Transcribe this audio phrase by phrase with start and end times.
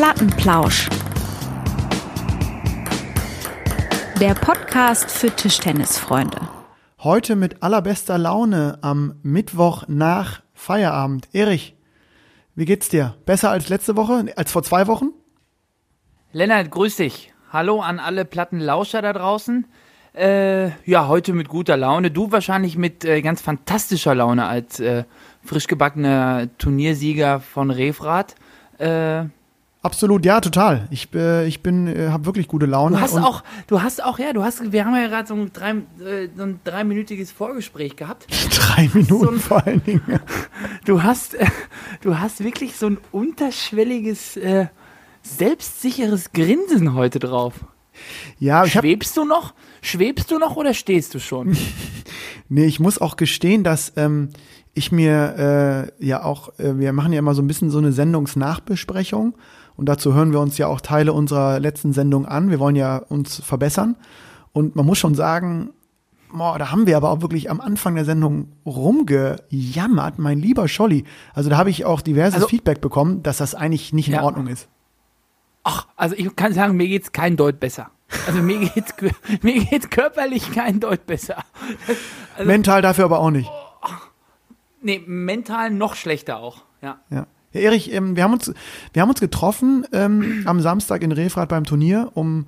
[0.00, 0.88] Plattenplausch.
[4.18, 6.40] Der Podcast für Tischtennisfreunde.
[7.00, 11.28] Heute mit allerbester Laune am Mittwoch nach Feierabend.
[11.34, 11.76] Erich,
[12.54, 13.14] wie geht's dir?
[13.26, 15.10] Besser als letzte Woche, als vor zwei Wochen?
[16.32, 17.34] Lennart, grüß dich.
[17.52, 19.66] Hallo an alle Plattenlauscher da draußen.
[20.14, 22.10] Äh, ja, heute mit guter Laune.
[22.10, 25.04] Du wahrscheinlich mit äh, ganz fantastischer Laune als äh,
[25.44, 28.34] frisch gebackener Turniersieger von Refrat.
[28.78, 29.24] Äh,
[29.82, 30.86] Absolut, ja, total.
[30.90, 32.96] Ich, äh, ich bin, äh, habe wirklich gute Laune.
[32.96, 35.50] Du hast auch, du hast auch, ja, du hast, wir haben ja gerade so ein,
[35.54, 35.70] drei,
[36.04, 38.26] äh, so ein dreiminütiges Vorgespräch gehabt.
[38.54, 40.02] Drei Minuten So ein- vor allen Dingen.
[40.84, 41.46] Du hast, äh,
[42.02, 44.66] du hast wirklich so ein unterschwelliges, äh,
[45.22, 47.54] selbstsicheres Grinsen heute drauf.
[48.38, 49.54] Ja, ich Schwebst du noch?
[49.82, 51.56] Schwebst du noch oder stehst du schon?
[52.52, 54.30] Nee, ich muss auch gestehen, dass ähm,
[54.74, 57.92] ich mir äh, ja auch, äh, wir machen ja immer so ein bisschen so eine
[57.92, 59.36] Sendungsnachbesprechung
[59.80, 62.50] und dazu hören wir uns ja auch Teile unserer letzten Sendung an.
[62.50, 63.96] Wir wollen ja uns verbessern
[64.52, 65.70] und man muss schon sagen,
[66.32, 71.04] boah, da haben wir aber auch wirklich am Anfang der Sendung rumgejammert, mein lieber Scholli.
[71.34, 74.22] Also da habe ich auch diverses Also- Feedback bekommen, dass das eigentlich nicht in Ja.
[74.22, 74.68] Ordnung ist.
[75.64, 77.90] Ach, also ich kann sagen, mir geht's kein Deut besser.
[78.26, 78.92] Also mir geht's,
[79.42, 81.36] mir geht's körperlich kein Deut besser.
[82.36, 83.50] Also- Mental dafür aber auch nicht.
[84.82, 86.62] Nee, mental noch schlechter auch.
[86.82, 86.98] Ja.
[87.10, 87.26] Ja.
[87.52, 88.52] Ja, Erich, ähm, wir, haben uns,
[88.92, 92.46] wir haben uns getroffen ähm, am Samstag in Refrat beim Turnier um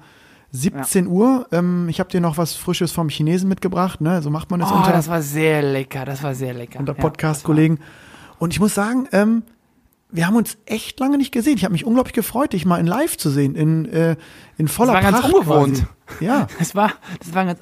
[0.52, 1.46] 17 Uhr.
[1.50, 4.00] Ähm, ich habe dir noch was Frisches vom Chinesen mitgebracht.
[4.00, 4.20] Ne?
[4.22, 6.78] So macht man das Oh, unter, das war sehr lecker, das war sehr lecker.
[6.78, 7.78] unter Ja, Podcast-Kollegen.
[8.38, 9.42] Und ich muss sagen, ähm,
[10.10, 11.56] wir haben uns echt lange nicht gesehen.
[11.56, 14.16] Ich habe mich unglaublich gefreut, dich mal in live zu sehen, in, äh,
[14.58, 15.86] in voller Das war ganz Pracht ungewohnt.
[16.06, 16.24] Quasi.
[16.24, 17.60] Ja, Das war, das war ganz.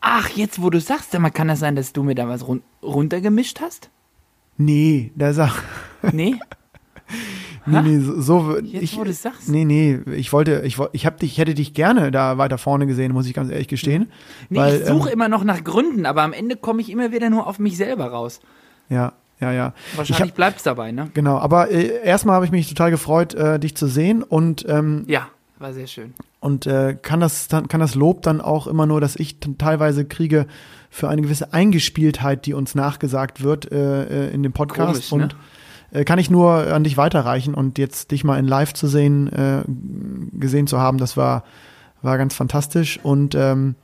[0.00, 2.46] Ach, jetzt wo du sagst, sag mal, kann das sein, dass du mir da was
[2.46, 3.88] run runtergemischt hast?
[4.58, 5.62] nee, der sagt,
[6.12, 6.36] Nee?
[7.66, 9.48] nee, nee, so, so Jetzt, ich, wo du sagst.
[9.48, 12.86] Nee, nee, ich wollte, ich, ich, hab dich, ich hätte dich gerne da weiter vorne
[12.86, 14.10] gesehen, muss ich ganz ehrlich gestehen.
[14.48, 17.12] Nee, weil, ich suche ähm, immer noch nach Gründen, aber am Ende komme ich immer
[17.12, 18.40] wieder nur auf mich selber raus.
[18.88, 19.74] Ja, ja, ja.
[19.92, 21.10] Ich Wahrscheinlich hab, bleibt's dabei, ne?
[21.14, 25.04] genau, aber äh, erstmal habe ich mich total gefreut, äh, dich zu sehen und, ähm,
[25.08, 25.28] Ja,
[25.58, 26.14] war sehr schön.
[26.40, 30.04] und äh, kann, das, dann, kann das Lob dann auch immer nur, dass ich teilweise
[30.04, 30.46] kriege
[30.90, 35.08] für eine gewisse Eingespieltheit, die uns nachgesagt wird äh, äh, in dem Podcast.
[35.08, 35.38] Komisch, ne?
[35.92, 39.28] Äh, kann ich nur an dich weiterreichen und jetzt dich mal in live zu sehen,
[39.32, 39.62] äh,
[40.38, 41.44] gesehen zu haben, das war,
[42.00, 42.98] war ganz fantastisch.
[43.02, 43.74] Und ähm,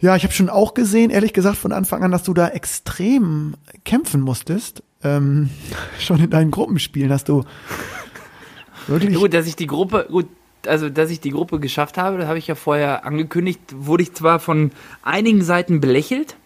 [0.00, 3.54] ja, ich habe schon auch gesehen, ehrlich gesagt, von Anfang an, dass du da extrem
[3.84, 4.82] kämpfen musstest.
[5.02, 5.50] Ähm,
[5.98, 7.44] schon in deinen Gruppenspielen hast du
[8.86, 9.14] wirklich.
[9.14, 10.26] Gut, dass ich die Gruppe, gut,
[10.66, 14.14] also dass ich die Gruppe geschafft habe, das habe ich ja vorher angekündigt, wurde ich
[14.14, 16.36] zwar von einigen Seiten belächelt.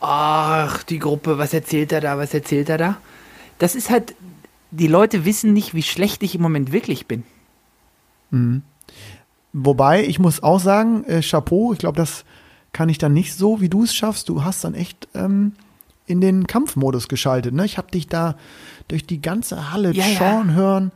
[0.00, 2.98] Ach, die Gruppe, was erzählt er da, was erzählt er da?
[3.58, 4.14] Das ist halt,
[4.70, 7.22] die Leute wissen nicht, wie schlecht ich im Moment wirklich bin.
[9.52, 12.24] Wobei, ich muss auch sagen, äh, Chapeau, ich glaube, das
[12.72, 14.28] kann ich dann nicht so, wie du es schaffst.
[14.28, 15.52] Du hast dann echt ähm,
[16.06, 17.54] in den Kampfmodus geschaltet.
[17.54, 17.64] Ne?
[17.64, 18.36] Ich habe dich da
[18.88, 20.16] durch die ganze Halle Ja, ja.
[20.18, 20.92] schauen hören.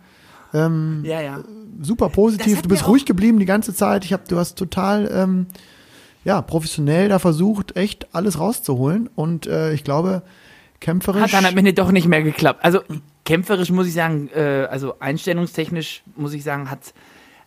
[0.53, 1.41] Ähm, Ja, ja.
[1.81, 2.61] super Das positiv.
[2.63, 4.05] Du bist ruhig geblieben die ganze Zeit.
[4.05, 5.47] Ich hab, du hast total ähm,
[6.25, 9.09] ja, professionell da versucht, echt alles rauszuholen.
[9.15, 10.23] Und äh, ich glaube,
[10.81, 11.23] kämpferisch.
[11.23, 12.65] Hat dann am Ende doch nicht mehr geklappt.
[12.65, 12.81] Also
[13.25, 16.93] kämpferisch muss ich sagen, äh, also einstellungstechnisch muss ich sagen, hat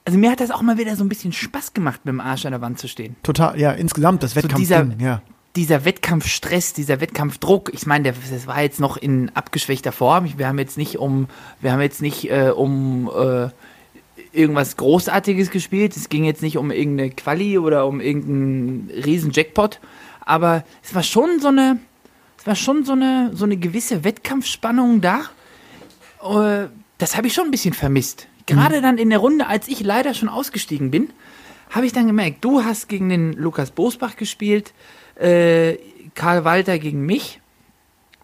[0.06, 2.46] also mir hat das auch mal wieder so ein bisschen Spaß gemacht, mit dem Arsch
[2.46, 3.16] an der Wand zu stehen.
[3.24, 5.22] total, ja, insgesamt das dieser- Wettkampfding, ja.
[5.56, 10.28] dieser Wettkampfstress, dieser Wettkampfdruck, ich meine, das war jetzt noch in abgeschwächter Form.
[10.38, 11.28] Wir haben jetzt nicht um,
[11.62, 13.48] wir haben jetzt nicht äh, um äh,
[14.34, 15.96] irgendwas Großartiges gespielt.
[15.96, 19.80] Es ging jetzt nicht um irgendeine Quali oder um irgendeinen riesen Jackpot.
[20.26, 21.80] Aber es war schon so eine,
[22.44, 25.22] es war schon so eine, so eine gewisse Wettkampfspannung da.
[26.22, 26.68] Äh,
[26.98, 28.28] das habe ich schon ein bisschen vermisst.
[28.48, 31.10] Gerade dann in der Runde, als ich leider schon ausgestiegen bin,
[31.70, 34.74] habe ich dann gemerkt, du hast gegen den Lukas Bosbach gespielt,
[35.16, 35.78] äh,
[36.16, 37.40] Karl Walter gegen mich.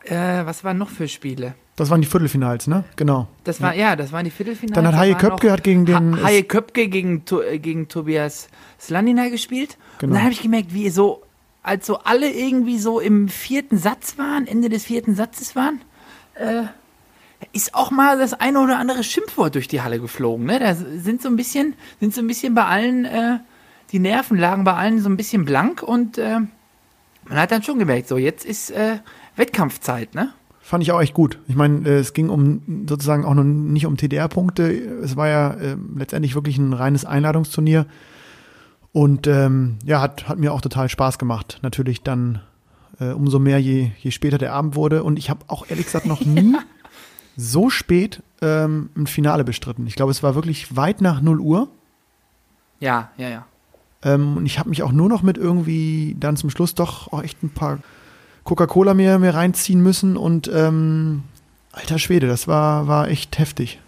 [0.03, 1.56] Äh, was waren noch für Spiele?
[1.78, 2.84] Das waren die Viertelfinals, ne?
[2.97, 3.28] Genau.
[3.46, 4.75] Das war, ja, das waren die Viertelfinale.
[4.81, 7.24] Dann hat Haie Köpke hat gegen den- Ha Haie Köpke gegen,
[7.62, 8.50] gegen Tobias
[8.81, 9.77] Slandina gespielt.
[10.00, 10.10] Genau.
[10.12, 11.24] Und dann habe ich gemerkt, wie so,
[11.69, 15.81] als so alle irgendwie so im vierten Satz waren, Ende des vierten Satzes waren,
[16.33, 16.63] äh,
[17.54, 20.48] ist auch mal das eine oder andere Schimpfwort durch die Halle geflogen.
[20.48, 20.60] Ne?
[20.60, 23.38] Da sind so ein bisschen, sind so ein bisschen bei allen, äh,
[23.92, 26.39] die Nerven lagen bei allen so ein bisschen blank und äh,
[27.27, 28.98] man hat dann schon gemerkt, so jetzt ist äh,
[29.36, 30.33] Wettkampfzeit, ne?
[30.60, 31.39] Fand ich auch echt gut.
[31.48, 34.71] Ich meine, äh, es ging um sozusagen auch noch nicht um TDR-Punkte.
[35.04, 37.86] Es war ja äh, letztendlich wirklich ein reines Einladungsturnier.
[38.91, 41.59] Und ähm, ja, hat, hat mir auch total Spaß gemacht.
[41.62, 42.41] Natürlich dann
[43.00, 45.03] äh, umso mehr, je, je später der Abend wurde.
[45.03, 46.56] Und ich habe auch ehrlich gesagt noch nie
[47.38, 49.88] so spät ähm, ein Finale bestritten.
[49.88, 51.68] Ich glaube, es war wirklich weit nach 0 Uhr.
[52.80, 53.45] Ja, ja, ja.
[54.03, 57.24] Ähm, und ich habe mich auch nur noch mit irgendwie dann zum Schluss doch auch
[57.24, 57.80] echt ein paar
[58.44, 60.18] Coca-Cola mir, mir reinziehen müssen.
[60.18, 61.24] Und ähm,
[61.71, 63.80] alter Schwede, das war, war echt heftig.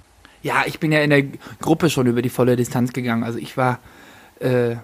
[0.44, 1.24] Ja, ich bin ja in der
[1.60, 3.24] Gruppe schon über die volle Distanz gegangen.
[3.24, 3.80] Also ich war
[4.40, 4.76] äh,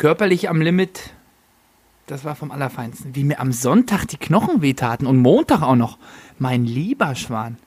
[0.00, 1.12] körperlich am Limit.
[2.06, 3.14] Das war vom Allerfeinsten.
[3.14, 5.98] Wie mir am Sonntag die Knochen wehtaten und Montag auch noch.
[6.38, 7.58] Mein lieber Schwan.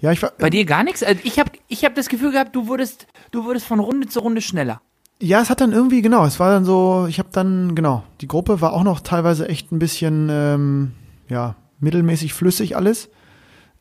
[0.00, 0.32] Ja, ich war.
[0.38, 1.04] Bei dir gar nichts?
[1.04, 4.18] Also ich habe ich hab das Gefühl gehabt, du wurdest, du wurdest von Runde zu
[4.18, 4.82] Runde schneller.
[5.22, 8.28] Ja, es hat dann irgendwie, genau, es war dann so, ich habe dann, genau, die
[8.28, 10.92] Gruppe war auch noch teilweise echt ein bisschen, ähm,
[11.28, 13.08] ja, mittelmäßig flüssig alles.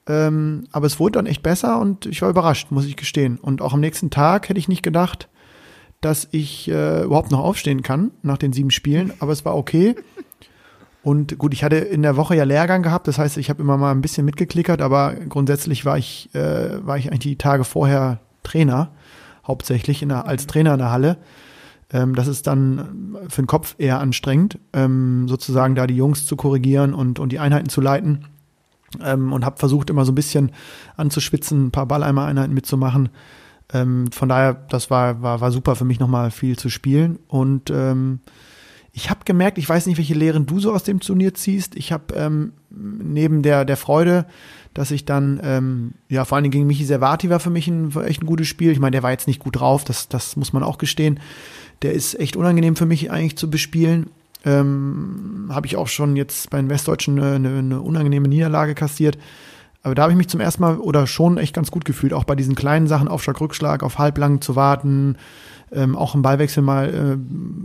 [0.08, 3.40] Ähm, aber es wurde dann echt besser und ich war überrascht, muss ich gestehen.
[3.40, 5.30] Und auch am nächsten Tag hätte ich nicht gedacht,
[6.02, 9.96] dass ich äh, überhaupt noch aufstehen kann nach den sieben Spielen, aber es war okay.
[11.04, 13.78] Und gut, ich hatte in der Woche ja Lehrgang gehabt, das heißt, ich habe immer
[13.78, 18.20] mal ein bisschen mitgeklickert, aber grundsätzlich war ich, äh, war ich eigentlich die Tage vorher
[18.44, 18.92] Trainer,
[19.46, 21.18] hauptsächlich in der, als Trainer in der Halle.
[21.92, 26.36] Ähm, das ist dann für den Kopf eher anstrengend, ähm, sozusagen da die Jungs zu
[26.36, 28.26] korrigieren und, und die Einheiten zu leiten.
[29.04, 30.52] Ähm, und habe versucht, immer so ein bisschen
[30.96, 33.10] anzuschwitzen, ein paar Balleimer-Einheiten mitzumachen.
[33.74, 37.20] Ähm, von daher, das war, war, war super für mich nochmal viel zu spielen.
[37.28, 38.20] Und ähm,
[38.94, 41.76] ich habe gemerkt, ich weiß nicht, welche Lehren du so aus dem Turnier ziehst.
[41.76, 44.26] Ich habe ähm, neben der, der Freude,
[44.74, 47.96] dass ich dann, ähm, ja, vor allen Dingen gegen Michi Servati war für mich ein,
[48.06, 48.72] echt ein gutes Spiel.
[48.72, 51.20] Ich meine, der war jetzt nicht gut drauf, das, das muss man auch gestehen.
[51.82, 54.10] Der ist echt unangenehm für mich eigentlich zu bespielen.
[54.46, 59.18] Ähm, habe ich auch schon jetzt bei den Westdeutschen eine, eine, eine unangenehme Niederlage kassiert.
[59.84, 62.24] Aber da habe ich mich zum ersten Mal oder schon echt ganz gut gefühlt, auch
[62.24, 65.18] bei diesen kleinen Sachen, Aufschlag, Rückschlag, auf halblang zu warten,
[65.72, 67.20] ähm, auch im Ballwechsel mal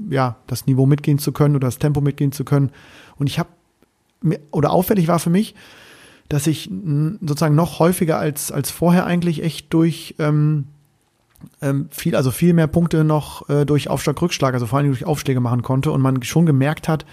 [0.09, 2.71] äh, ja das Niveau mitgehen zu können oder das Tempo mitgehen zu können.
[3.17, 3.49] Und ich habe
[4.51, 5.55] oder auffällig war für mich,
[6.29, 6.71] dass ich
[7.21, 10.67] sozusagen noch häufiger als als vorher eigentlich echt durch ähm,
[11.61, 15.05] ähm, viel also viel mehr Punkte noch äh, durch Aufschlag Rückschlag, also vor allem durch
[15.05, 17.05] Aufschläge machen konnte und man schon gemerkt hat,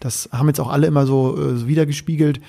[0.00, 2.40] das haben jetzt auch alle immer so äh, wiedergespiegelt,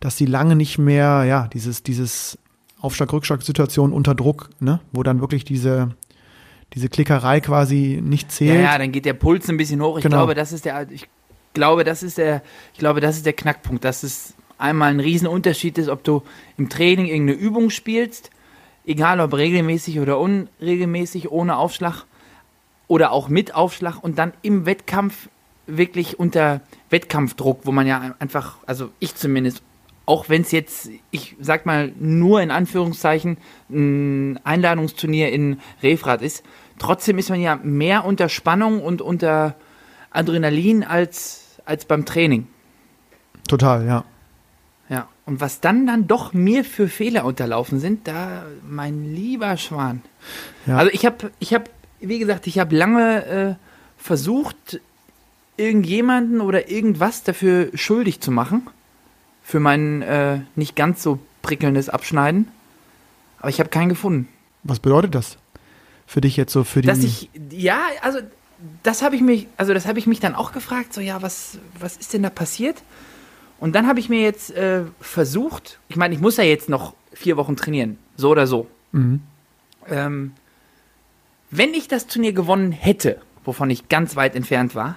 [0.00, 2.38] dass sie lange nicht mehr ja dieses dieses
[2.80, 5.90] Aufschlag Rückschlag Situation unter Druck, ne, wo dann wirklich diese
[6.74, 8.56] diese Klickerei quasi nicht zählt.
[8.56, 9.96] Ja, ja, dann geht der Puls ein bisschen hoch.
[9.96, 10.16] Ich Genau.
[10.18, 11.08] glaube, das ist der, ich
[11.54, 12.42] glaube, das ist der,
[12.74, 16.22] ich glaube, das ist der Knackpunkt, dass es einmal ein Riesenunterschied ist, ob du
[16.58, 18.30] im Training irgendeine Übung spielst,
[18.86, 22.04] egal ob regelmäßig oder unregelmäßig, ohne Aufschlag
[22.86, 25.28] oder auch mit Aufschlag und dann im Wettkampf
[25.66, 26.60] wirklich unter
[26.90, 29.62] Wettkampfdruck, wo man ja einfach, also ich zumindest,
[30.08, 33.36] auch wenn es jetzt, ich sag mal, nur in Anführungszeichen
[33.68, 36.44] ein Einladungsturnier in Refrat ist,
[36.78, 39.54] trotzdem ist man ja mehr unter Spannung und unter
[40.10, 42.46] Adrenalin als, als beim Training.
[43.48, 44.04] Total, ja.
[44.88, 45.08] Ja.
[45.26, 50.00] Und was dann dann doch mir für Fehler unterlaufen sind, da mein lieber Schwan.
[50.66, 50.78] Ja.
[50.78, 51.64] Also ich habe, ich habe,
[52.00, 53.54] wie gesagt, ich habe lange äh,
[53.98, 54.80] versucht,
[55.58, 58.68] irgendjemanden oder irgendwas dafür schuldig zu machen.
[59.48, 62.48] Für mein äh, nicht ganz so prickelndes Abschneiden.
[63.38, 64.28] Aber ich habe keinen gefunden.
[64.62, 65.38] Was bedeutet das
[66.06, 66.86] für dich jetzt so für die?
[66.86, 68.18] Dass ich, ja, also
[68.82, 71.56] das habe ich mich, also das habe ich mich dann auch gefragt, so ja, was,
[71.78, 72.82] was ist denn da passiert?
[73.58, 76.92] Und dann habe ich mir jetzt äh, versucht, ich meine, ich muss ja jetzt noch
[77.14, 78.66] vier Wochen trainieren, so oder so.
[78.92, 79.22] Mhm.
[79.88, 80.32] Ähm,
[81.50, 84.96] wenn ich das Turnier gewonnen hätte, wovon ich ganz weit entfernt war,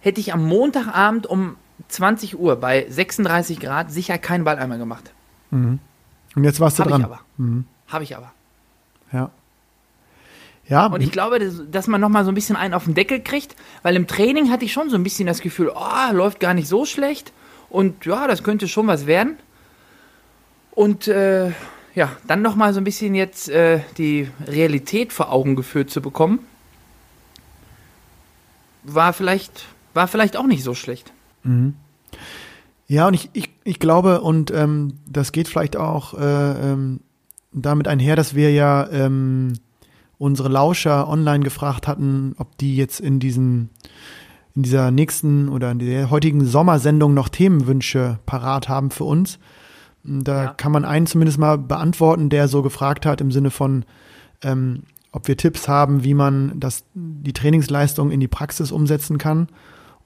[0.00, 1.56] hätte ich am Montagabend um
[1.88, 5.12] 20 Uhr bei 36 Grad sicher keinen Balleimer gemacht.
[5.50, 5.80] Und
[6.36, 7.04] jetzt warst du Habe ich dran.
[7.04, 7.20] aber.
[7.36, 7.64] Mhm.
[7.86, 8.32] Habe ich aber.
[9.12, 9.30] Ja.
[10.68, 12.94] Ja, Und ich glaube, dass, dass man noch mal so ein bisschen einen auf den
[12.94, 16.40] Deckel kriegt, weil im Training hatte ich schon so ein bisschen das Gefühl, oh, läuft
[16.40, 17.32] gar nicht so schlecht
[17.70, 19.38] und ja, das könnte schon was werden.
[20.72, 21.52] Und äh,
[21.94, 26.02] ja, dann noch mal so ein bisschen jetzt äh, die Realität vor Augen geführt zu
[26.02, 26.40] bekommen,
[28.84, 31.12] war vielleicht, war vielleicht auch nicht so schlecht.
[32.86, 37.00] Ja, und ich, ich, ich glaube, und ähm, das geht vielleicht auch äh, ähm,
[37.52, 39.52] damit einher, dass wir ja ähm,
[40.18, 43.70] unsere Lauscher online gefragt hatten, ob die jetzt in diesen
[44.56, 49.38] in dieser nächsten oder in der heutigen Sommersendung noch Themenwünsche parat haben für uns.
[50.02, 50.54] Da Ja.
[50.54, 53.84] kann man einen zumindest mal beantworten, der so gefragt hat im Sinne von,
[54.42, 59.46] ähm, ob wir Tipps haben, wie man das, die Trainingsleistung in die Praxis umsetzen kann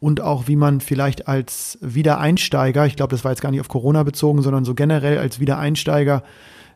[0.02, 3.68] und auch wie man vielleicht als Wiedereinsteiger, ich glaube, das war jetzt gar nicht auf
[3.68, 6.24] Corona bezogen, sondern so generell als Wiedereinsteiger,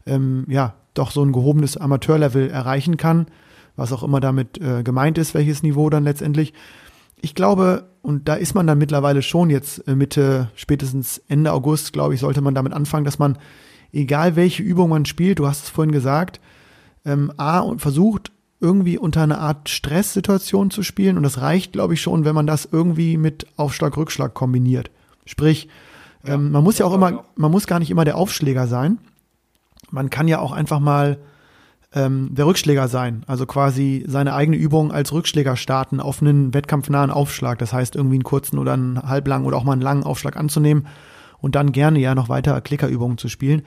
[0.07, 3.27] ähm, ja, doch so ein gehobenes Amateurlevel erreichen kann,
[3.75, 6.55] was auch immer damit äh, gemeint ist, welches Niveau dann letztendlich.
[7.21, 11.93] Ich glaube, und da ist man dann mittlerweile schon jetzt äh, Mitte, spätestens Ende August,
[11.93, 13.39] glaube ich, sollte man damit anfangen, dass man
[13.93, 16.41] egal welche Übung man spielt, du hast es vorhin gesagt,
[17.05, 21.17] ähm, A, und versucht irgendwie unter einer Art Stresssituation zu spielen.
[21.17, 24.91] Und das reicht, glaube ich, schon, wenn man das irgendwie mit Aufschlag-Rückschlag kombiniert.
[25.27, 25.69] Sprich,
[26.25, 28.99] ähm, man muss ja auch immer, man muss gar nicht immer der Aufschläger sein.
[29.91, 31.19] Man kann ja auch einfach mal
[31.93, 33.25] ähm, der Rückschläger sein.
[33.27, 37.59] Also quasi seine eigene Übung als Rückschläger starten auf einen wettkampfnahen Aufschlag.
[37.59, 40.87] Das heißt, irgendwie einen kurzen oder einen halblangen oder auch mal einen langen Aufschlag anzunehmen
[41.41, 43.63] und dann gerne ja noch weiter Klickerübungen zu spielen.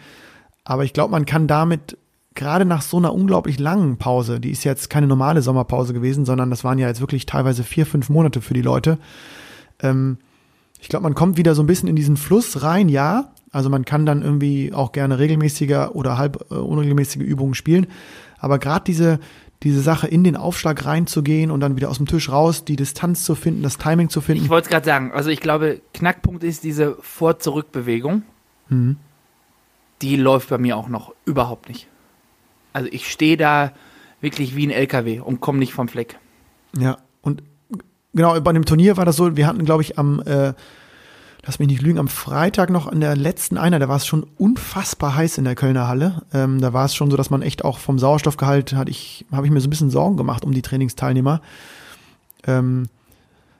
[0.63, 1.98] Aber ich glaube, man kann damit
[2.39, 6.50] gerade nach so einer unglaublich langen Pause, die ist jetzt keine normale Sommerpause gewesen, sondern
[6.50, 8.98] das waren ja jetzt wirklich teilweise vier, fünf Monate für die Leute.
[9.81, 10.17] Ähm,
[10.79, 13.34] ich glaube, man kommt wieder so ein bisschen in diesen Fluss rein, ja.
[13.51, 17.88] Also man kann dann irgendwie auch gerne regelmäßiger oder halb äh, unregelmäßige Übungen spielen.
[18.38, 19.19] Aber gerade diese,
[19.63, 23.25] diese Sache in den Aufschlag reinzugehen und dann wieder aus dem Tisch raus, die Distanz
[23.25, 24.46] zu finden, das Timing zu finden.
[24.46, 28.24] Ich wollte es gerade sagen, also ich glaube, Knackpunkt ist diese Vor-Zurück-Bewegung.
[28.69, 28.96] Mhm.
[30.01, 31.89] Die läuft bei mir auch noch überhaupt nicht.
[32.74, 33.72] Also ich stehe da
[34.22, 36.18] wirklich wie ein LKW und komme nicht vom Fleck.
[36.78, 37.44] Ja, und
[38.14, 40.54] genau, bei dem Turnier war das so, wir hatten, glaube ich, am, äh,
[41.46, 44.26] lass mich nicht lügen, am Freitag noch in der letzten Einheit, da war es schon
[44.38, 46.24] unfassbar heiß in der Kölner Halle.
[46.34, 49.46] Ähm, da war es schon so, dass man echt auch vom Sauerstoffgehalt hatte ich, habe
[49.46, 51.42] ich mir so ein bisschen Sorgen gemacht um die Trainingsteilnehmer.
[52.46, 52.88] Ähm,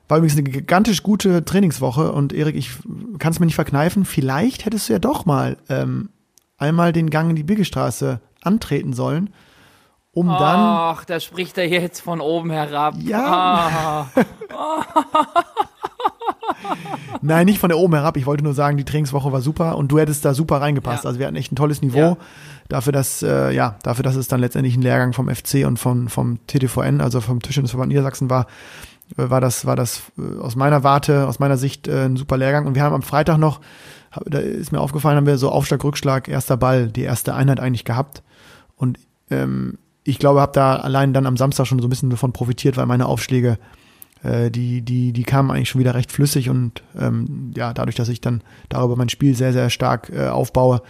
[0.08, 2.72] war übrigens eine gigantisch gute Trainingswoche und Erik, ich
[3.18, 6.10] kann es mir nicht verkneifen, vielleicht hättest du ja doch mal ähm,
[6.58, 9.30] einmal den Gang in die Biggestraße antreten sollen,
[10.12, 10.38] um dann.
[10.38, 12.94] Ach, da spricht er jetzt von oben herab.
[12.98, 14.08] Ja.
[14.10, 14.10] Ah.
[17.22, 18.16] Nein, nicht von der oben herab.
[18.16, 21.04] Ich wollte nur sagen, die Trainingswoche war super und du hättest da super reingepasst.
[21.04, 21.08] Ja.
[21.08, 21.98] Also wir hatten echt ein tolles Niveau.
[21.98, 22.16] Ja.
[22.68, 26.08] Dafür, dass, äh, ja, dafür, dass es dann letztendlich ein Lehrgang vom FC und von,
[26.08, 28.46] vom TTVN, also vom Tischtennisverband Niedersachsen war,
[29.16, 32.36] äh, war das, war das äh, aus meiner Warte, aus meiner Sicht äh, ein super
[32.36, 32.66] Lehrgang.
[32.66, 33.60] Und wir haben am Freitag noch,
[34.24, 37.84] da ist mir aufgefallen, haben wir so Aufschlag, Rückschlag, erster Ball, die erste Einheit eigentlich
[37.84, 38.22] gehabt.
[38.80, 38.98] Und
[39.30, 42.78] ähm, ich glaube, habe da allein dann am Samstag schon so ein bisschen davon profitiert,
[42.78, 43.58] weil meine Aufschläge,
[44.22, 48.08] äh, die, die, die kamen eigentlich schon wieder recht flüssig und ähm, ja, dadurch, dass
[48.08, 50.80] ich dann darüber mein Spiel sehr, sehr stark äh, aufbaue,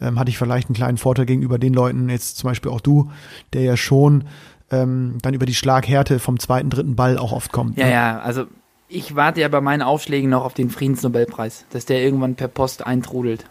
[0.00, 3.10] ähm, hatte ich vielleicht einen kleinen Vorteil gegenüber den Leuten, jetzt zum Beispiel auch du,
[3.52, 4.24] der ja schon
[4.72, 7.78] ähm, dann über die Schlaghärte vom zweiten, dritten Ball auch oft kommt.
[7.78, 7.92] Ja, ne?
[7.92, 8.46] ja, also
[8.88, 12.84] ich warte ja bei meinen Aufschlägen noch auf den Friedensnobelpreis, dass der irgendwann per Post
[12.84, 13.44] eintrudelt.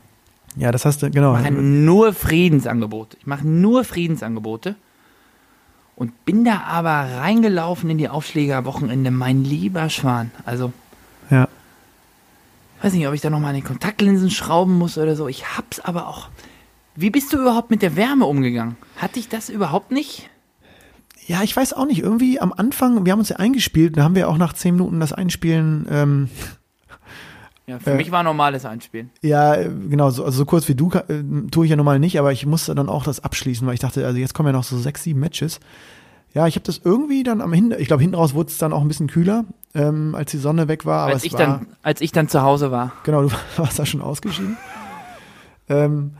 [0.57, 1.35] Ja, das hast du, genau.
[1.35, 3.17] Ich mache nur Friedensangebote.
[3.19, 4.75] Ich mache nur Friedensangebote.
[5.95, 10.31] Und bin da aber reingelaufen in die Aufschläge am Wochenende, mein lieber Schwan.
[10.45, 10.71] Also,
[11.29, 11.47] Ja.
[12.81, 15.27] weiß nicht, ob ich da nochmal an den Kontaktlinsen schrauben muss oder so.
[15.27, 16.29] Ich hab's aber auch.
[16.95, 18.75] Wie bist du überhaupt mit der Wärme umgegangen?
[18.97, 20.29] Hatte ich das überhaupt nicht?
[21.27, 21.99] Ja, ich weiß auch nicht.
[21.99, 24.99] Irgendwie am Anfang, wir haben uns ja eingespielt, da haben wir auch nach zehn Minuten
[24.99, 26.29] das Einspielen, ähm,
[27.69, 27.95] Ja, für Äh.
[27.97, 29.09] mich war normales Einspielen.
[29.21, 32.31] ja, genau, so, also so kurz wie du äh, tue ich ja normal nicht, aber
[32.31, 34.77] ich musste dann auch das abschließen, weil ich dachte, also jetzt kommen ja noch so
[34.77, 35.59] sechs, sieben Matches.
[36.33, 38.71] Ja, ich habe das irgendwie dann am Hinten, ich glaube, hinten raus wurde es dann
[38.71, 39.43] auch ein bisschen kühler,
[39.73, 41.03] ähm, als die Sonne weg war.
[41.03, 42.91] Aber Als ich, war, dann, als ich dann zu Hause war.
[43.03, 44.55] Genau, du warst da schon ausgeschieden.
[45.67, 46.11] ähm,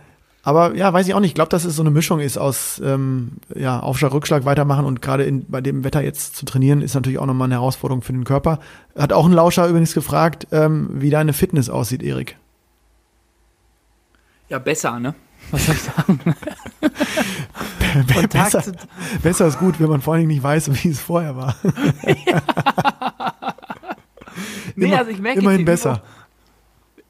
[0.48, 1.32] aber ja, weiß ich auch nicht.
[1.32, 5.02] Ich glaube, dass es so eine Mischung ist aus ähm, ja, Aufschlag, Rückschlag weitermachen und
[5.02, 8.24] gerade bei dem Wetter jetzt zu trainieren, ist natürlich auch nochmal eine Herausforderung für den
[8.24, 8.60] Körper.
[8.98, 12.38] Hat auch ein Lauscher übrigens gefragt, ähm, wie deine Fitness aussieht, Erik.
[14.48, 15.16] Ja, besser, ne?
[15.52, 16.20] Was soll ich sagen?
[18.32, 18.64] Besser,
[19.24, 21.56] besser ist gut, wenn man vor allen Dingen nicht weiß, wie es vorher war.
[24.76, 26.04] Nee, Immer- also ich merke immerhin besser.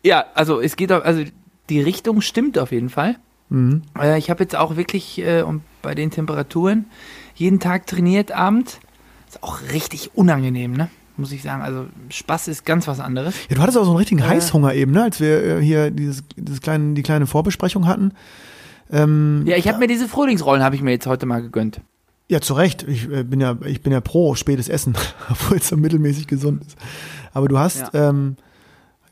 [0.01, 1.23] Ja, also es geht auf, also
[1.69, 3.15] die Richtung stimmt auf jeden Fall.
[3.49, 3.83] Mhm.
[3.99, 6.85] Äh, ich habe jetzt auch wirklich äh, und bei den Temperaturen
[7.35, 8.79] jeden Tag trainiert abend.
[9.27, 10.89] Ist auch richtig unangenehm, ne?
[11.17, 11.61] Muss ich sagen.
[11.61, 13.35] Also Spaß ist ganz was anderes.
[13.49, 14.25] Ja, du hattest auch so einen richtigen Äh.
[14.27, 15.03] Heißhunger eben, ne?
[15.03, 18.11] als wir äh, hier dieses, dieses kleine, die kleine Vorbesprechung hatten.
[18.91, 21.81] Ähm, Ja, ich habe mir diese Frühlingsrollen habe ich mir jetzt heute mal gegönnt.
[22.29, 22.83] Ja, zu Recht.
[22.87, 24.95] Ich äh, bin ja, ich bin ja pro spätes Essen,
[25.29, 26.77] obwohl es so mittelmäßig gesund ist.
[27.33, 28.35] Aber du hast, ähm,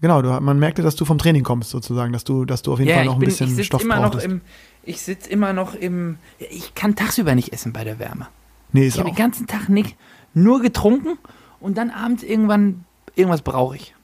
[0.06, 2.80] genau, du, man merkte, dass du vom Training kommst sozusagen, dass du, dass du auf
[2.80, 4.26] jeden Ja, Fall noch ich ein bin, ich bisschen sitze Stoff immer noch brauchtest.
[4.26, 4.42] im,
[4.84, 8.28] ich sitze immer noch im, ja, ich kann tagsüber nicht essen bei der Wärme.
[8.72, 9.14] nee, Ich ist habe auch.
[9.14, 9.96] den ganzen Tag nicht
[10.36, 11.18] nur getrunken
[11.60, 12.84] und dann abends irgendwann
[13.16, 13.96] irgendwas brauche ich.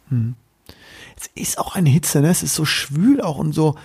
[1.16, 2.30] Es ist auch eine Hitze, ne?
[2.30, 3.76] Es ist so schwül auch und so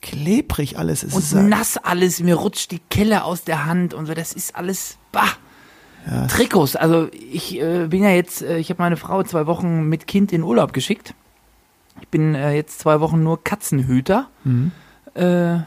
[0.00, 1.02] klebrig alles.
[1.02, 4.14] Es Und ist, äh, nass alles, mir rutscht die Kelle aus der Hand und so,
[4.14, 5.26] das ist alles, bah.
[6.28, 10.06] Trikots, also ich äh, bin ja jetzt, äh, ich habe meine Frau zwei Wochen mit
[10.06, 11.14] Kind in Urlaub geschickt.
[12.08, 14.28] Ich bin äh, jetzt zwei Wochen nur Katzenhüter.
[14.42, 14.72] Mhm.
[15.12, 15.58] Äh,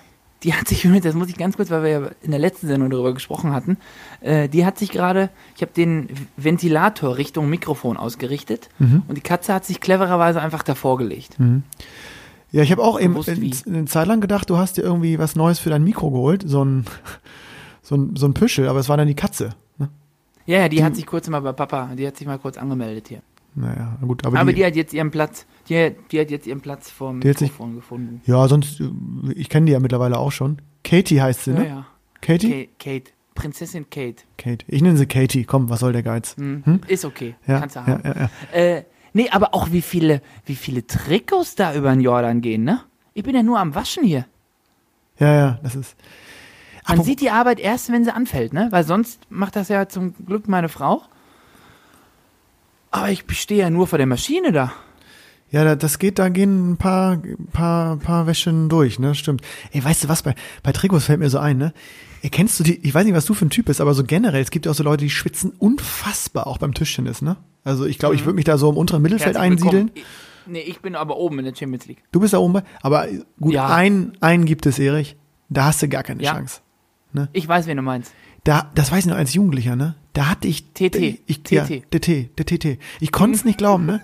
[0.42, 2.90] die hat sich, das muss ich ganz kurz, weil wir ja in der letzten Sendung
[2.90, 3.78] darüber gesprochen hatten,
[4.22, 9.04] äh, die hat sich gerade, ich habe den Ventilator Richtung Mikrofon ausgerichtet Mhm.
[9.08, 11.38] und die Katze hat sich clevererweise einfach davor gelegt.
[12.52, 15.60] Ja, ich habe auch eben eine Zeit lang gedacht, du hast dir irgendwie was Neues
[15.60, 16.86] für dein Mikro geholt, so ein,
[17.84, 19.52] so ein, so ein Püschel, aber es war dann die Katze.
[19.78, 19.90] Ne?
[20.48, 23.10] Ja, ja, die hat sich kurz mal bei Papa, die hat sich mal kurz angemeldet
[23.10, 23.22] hier.
[23.54, 26.46] Naja, na gut, aber, Aber, die, die, hat jetzt ihren Platz, die, die hat jetzt
[26.48, 28.22] ihren Platz vom Mikrofon gefunden.
[28.26, 28.82] ja, sonst,
[29.34, 30.62] ich kenne die ja mittlerweile auch schon.
[30.84, 31.68] Katie heißt sie, Ja, ne?
[31.68, 31.86] ja.
[32.22, 32.68] Katie?
[32.78, 34.24] Kate, Kate, Prinzessin Kate.
[34.38, 34.66] Kate.
[34.68, 36.36] Ich nenne sie Katie, komm, was soll der Geiz?
[36.38, 36.64] Hm.
[36.66, 36.82] Hm?
[36.88, 38.02] Ist okay, Ja, kannst du ja, haben.
[38.04, 38.16] ja,
[38.54, 38.60] ja.
[38.78, 42.82] Äh, nee, aber auch wie viele, wie viele Trikots da über den Jordan gehen, ne?
[43.14, 44.26] Ich bin ja nur am Waschen hier.
[45.20, 45.96] ja, ja, das ist.
[46.88, 48.68] Man sieht die Arbeit erst, wenn sie anfällt, ne?
[48.72, 51.04] Weil sonst macht das ja zum Glück meine Frau.
[52.90, 54.74] Aber ich stehe ja nur vor der Maschine da.
[55.52, 57.20] Ja, da- das geht, da gehen ein paar,
[57.52, 59.14] paar, paar Wäschen durch, ne?
[59.16, 59.42] Stimmt.
[59.72, 61.74] Ey, weißt du was, bei, bei Trikots fällt mir so ein, ne?
[62.22, 64.04] Ey, kennst du die, ich weiß nicht, was du für ein Typ bist, aber so
[64.04, 67.36] generell, es gibt ja auch so Leute, die schwitzen unfassbar, auch beim Tischtennis, ne?
[67.64, 69.40] Also ich glaube, ich würde mich da so im unteren Mittelfeld Mhm.
[69.42, 69.92] Herzlich einsiedeln.
[69.94, 70.04] Ich,
[70.48, 72.04] nee, ich bin aber oben in der Champions League.
[72.12, 73.08] Du bist da oben bei, aber
[73.40, 73.68] gut, Ja.
[73.76, 75.16] einen, einen gibt es, Erich,
[75.50, 76.34] da hast du gar keine Ja.
[76.34, 76.62] Chance.
[77.34, 78.14] Ich weiß, wen du meinst.
[78.44, 79.96] Da, das weiß ich noch als Jugendlicher, ne?
[80.14, 81.20] Da hatte ich TT.
[81.26, 81.52] Ich, TT.
[81.52, 82.80] Ja, DT, der TT.
[83.00, 84.02] Ich konnte es nicht glauben, ne?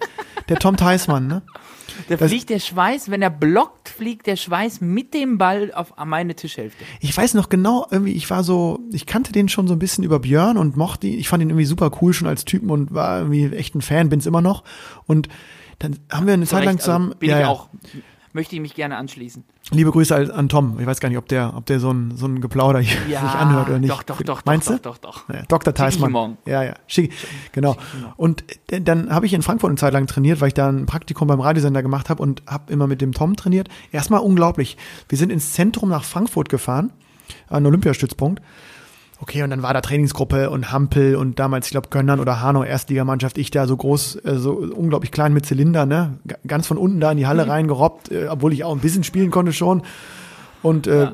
[0.48, 1.42] Der Tom Theismann, ne?
[2.08, 5.94] Da Das- fliegt der Schweiß, wenn er blockt, fliegt der Schweiß mit dem Ball auf
[6.06, 6.84] meine Tischhälfte.
[7.00, 10.04] Ich weiß noch genau, irgendwie, ich war so, ich kannte den schon so ein bisschen
[10.04, 12.94] über Björn und mochte ihn, ich fand ihn irgendwie super cool schon als Typen und
[12.94, 14.64] war irgendwie echt ein Fan, bin's immer noch.
[15.08, 15.28] Und
[15.80, 17.48] dann haben wir eine Zeit lang Zurecht, zusammen, also bin ja, ich ja.
[17.50, 17.70] auch,
[18.38, 19.44] möchte ich mich gerne anschließen.
[19.72, 20.78] liebe Grüße an- Tom.
[20.80, 23.22] Ich weiß gar nicht, ob der, ob der so ein, so ein Geplauder hier Ja,
[23.22, 23.92] sich anhört oder nicht.
[23.92, 24.82] Doch, doch, doch, Meinst doch, du?
[24.82, 25.34] doch, doch, doch.
[25.34, 25.74] Ja, Dr.
[25.74, 26.38] Theismann.
[26.46, 26.76] Ja, ja.
[26.88, 27.12] Schick,
[27.52, 27.76] genau.
[28.16, 30.86] Und d- dann habe ich in Frankfurt eine Zeit lang trainiert, weil ich da ein
[30.86, 33.68] Praktikum beim Radiosender gemacht habe und habe immer mit dem Tom trainiert.
[33.92, 34.78] Erstmal unglaublich.
[35.10, 36.92] Wir sind ins Zentrum nach Frankfurt gefahren,
[37.50, 38.42] an Olympiastützpunkt.
[39.20, 42.64] Okay, und dann war da Trainingsgruppe und Hampel und damals, ich glaube, Gönnern oder Hanau,
[42.64, 46.20] Erstligamannschaft, ich da so groß, äh, so unglaublich klein mit Zylinder, ne?
[46.46, 49.32] Ganz von unten da in die Halle reingerobbt, äh, obwohl ich auch ein bisschen spielen
[49.32, 49.82] konnte schon.
[50.64, 51.12] Und äh,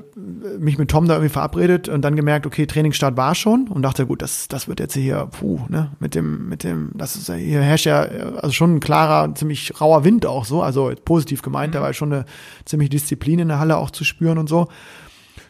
[0.57, 4.05] mich mit Tom da irgendwie verabredet und dann gemerkt, okay, Trainingsstart war schon und dachte,
[4.05, 7.35] gut, das, das wird jetzt hier, puh, ne, mit dem, mit dem, das ist ja,
[7.35, 11.75] hier herrscht ja, also schon ein klarer, ziemlich rauer Wind auch so, also positiv gemeint,
[11.75, 12.25] da war schon eine
[12.63, 14.69] ziemlich Disziplin in der Halle auch zu spüren und so.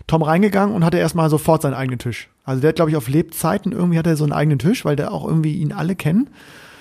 [0.07, 2.29] Tom reingegangen und hatte erstmal sofort seinen eigenen Tisch.
[2.43, 4.95] Also der hat, glaube ich, auf Lebzeiten irgendwie hat er so einen eigenen Tisch, weil
[4.95, 6.29] der auch irgendwie ihn alle kennen.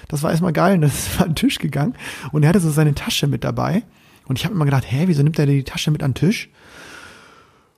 [0.08, 1.94] Das war erstmal geil und das ist an den Tisch gegangen
[2.32, 3.82] und er hatte so seine Tasche mit dabei.
[4.26, 6.50] Und ich habe immer gedacht, hä, wieso nimmt er die Tasche mit an den Tisch?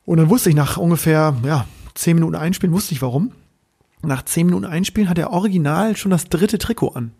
[0.04, 3.32] Und dann wusste ich nach ungefähr, ja, zehn Minuten Einspielen, wusste ich warum.
[4.02, 7.12] Nach zehn Minuten Einspielen hat er original schon das dritte Trikot an.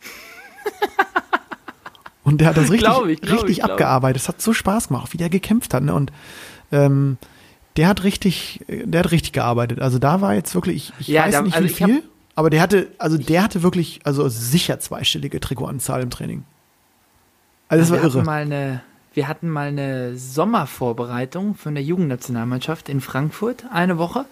[2.22, 4.22] Und der hat das richtig, ich, glaub richtig ich, glaub abgearbeitet.
[4.22, 5.82] Es hat so Spaß gemacht, wie der gekämpft hat.
[5.82, 5.94] Ne?
[5.94, 6.12] Und
[6.70, 7.18] ähm,
[7.76, 9.80] der hat richtig, der hat richtig gearbeitet.
[9.80, 12.02] Also da war jetzt wirklich, ich, ich Ja, weiß da- nicht also wie viel,
[12.34, 16.44] aber der hatte, also der hatte wirklich, also sicher zweistellige Trikotanzahl im Training.
[17.68, 18.18] Also das wir war irre.
[18.18, 18.82] Hatten mal eine,
[19.14, 24.24] wir hatten mal eine Sommervorbereitung von der Jugendnationalmannschaft in Frankfurt, eine Woche.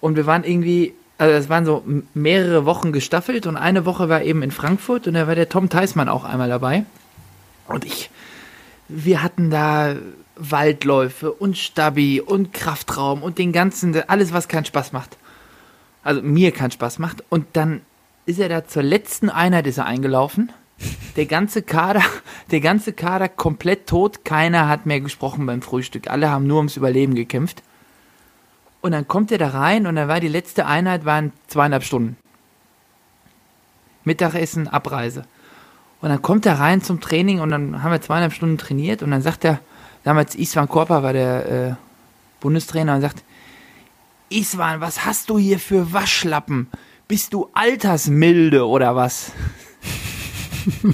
[0.00, 4.22] Und wir waren irgendwie, also es waren so mehrere Wochen gestaffelt und eine Woche war
[4.22, 6.84] eben in Frankfurt und da war der Tom Theismann auch einmal dabei.
[7.66, 8.10] Und ich,
[8.88, 9.94] wir hatten da
[10.38, 15.16] Waldläufe und Stabi und Kraftraum und den ganzen, alles, was keinen Spaß macht.
[16.02, 17.24] Also mir keinen Spaß macht.
[17.28, 17.82] Und dann
[18.26, 20.52] ist er da zur letzten Einheit ist er eingelaufen.
[21.16, 22.02] Der ganze Kader,
[22.50, 24.24] der ganze Kader komplett tot.
[24.24, 26.08] Keiner hat mehr gesprochen beim Frühstück.
[26.08, 27.62] Alle haben nur ums Überleben gekämpft.
[28.80, 32.16] Und dann kommt er da rein und dann war die letzte Einheit waren zweieinhalb Stunden.
[34.04, 35.24] Mittagessen, Abreise.
[36.00, 39.10] Und dann kommt er rein zum Training und dann haben wir zweieinhalb Stunden trainiert und
[39.10, 39.60] dann sagt er,
[40.08, 41.74] damals Iswan Korpa war der äh,
[42.40, 43.22] Bundestrainer und sagt,
[44.30, 46.68] Iswan, was hast du hier für Waschlappen?
[47.08, 49.32] Bist du altersmilde oder was?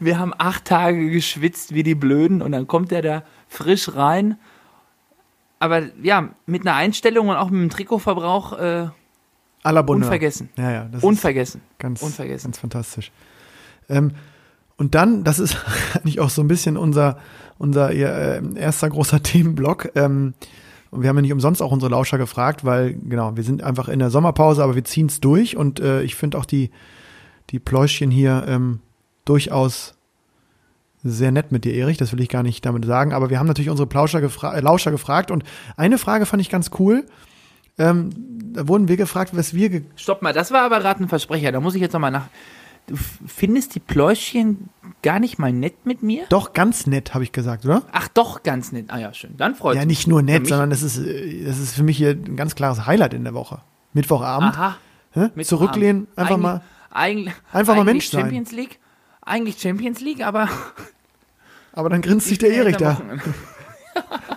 [0.00, 4.36] Wir haben acht Tage geschwitzt wie die Blöden und dann kommt er da frisch rein.
[5.60, 8.88] Aber ja, mit einer Einstellung und auch mit einem Trikotverbrauch äh,
[9.62, 10.48] unvergessen.
[10.56, 11.60] Ja, ja, das Unvergessen.
[11.78, 12.48] ganz, unvergessen.
[12.50, 13.12] ganz fantastisch.
[13.88, 14.10] Ähm,
[14.76, 15.56] und dann, das ist
[15.94, 17.18] eigentlich auch so ein bisschen unser,
[17.58, 19.92] unser äh, erster großer Themenblock.
[19.94, 20.34] Ähm,
[20.90, 23.98] wir haben ja nicht umsonst auch unsere Lauscher gefragt, weil, genau, wir sind einfach in
[23.98, 26.70] der Sommerpause, aber wir ziehen es durch und äh, ich finde auch die,
[27.50, 28.80] die Pläuschchen hier ähm,
[29.24, 29.94] durchaus
[31.04, 33.46] sehr nett mit dir, Erich, das will ich gar nicht damit sagen, aber wir haben
[33.46, 35.42] natürlich unsere Plauscher gefra äh, Lauscher gefragt und
[35.76, 37.04] eine Frage fand ich ganz cool.
[37.78, 38.10] Ähm,
[38.52, 41.52] da wurden wir gefragt, was wir ge Stopp mal, das war aber gerade ein Versprecher.
[41.52, 42.28] Da muss ich jetzt nochmal nach.
[42.86, 44.68] Du findest die Pläuschchen
[45.02, 46.24] gar nicht mal nett mit mir?
[46.28, 47.82] Doch, ganz nett, habe ich gesagt, oder?
[47.92, 48.86] Ach doch, ganz nett.
[48.88, 49.36] Ah ja, schön.
[49.36, 49.88] Dann freut Ja, mich.
[49.88, 52.86] nicht nur nett, sondern das ist, äh, das ist für mich hier ein ganz klares
[52.86, 53.60] Highlight in der Woche.
[53.92, 54.76] Mittwochabend, Aha.
[55.12, 55.20] hä?
[55.20, 55.46] Mittwochabend.
[55.46, 56.62] zurücklehnen, einfach Eigentlich- mal.
[56.94, 58.22] Eigentlich, Einfach mal Mensch sein.
[58.22, 58.78] Champions League.
[59.22, 60.48] Eigentlich Champions League, aber
[61.72, 63.00] Aber dann grinst sich der Erich da.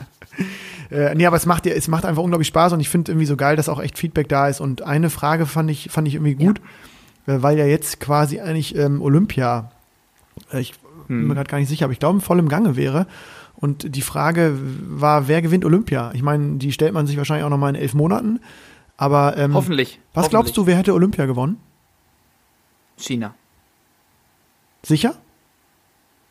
[0.91, 3.25] Äh, nee, aber es macht ja, es macht einfach unglaublich Spaß und ich finde irgendwie
[3.25, 4.61] so geil, dass auch echt Feedback da ist.
[4.61, 6.61] Und eine Frage fand ich, fand ich irgendwie gut, äh,
[7.25, 9.71] weil ja jetzt quasi eigentlich ähm, Olympia,
[10.51, 10.73] äh, ich
[11.07, 11.27] bin Hm.
[11.27, 13.05] mir gerade gar nicht sicher, aber ich glaube, voll im Gange wäre.
[13.57, 14.57] Und die Frage
[14.87, 16.11] war, wer gewinnt Olympia?
[16.13, 18.39] Ich meine, die stellt man sich wahrscheinlich auch noch mal in elf Monaten.
[18.97, 19.99] Aber ähm, Hoffentlich.
[20.13, 21.57] was glaubst du, wer hätte Olympia gewonnen?
[22.97, 23.33] China.
[24.83, 25.15] Sicher?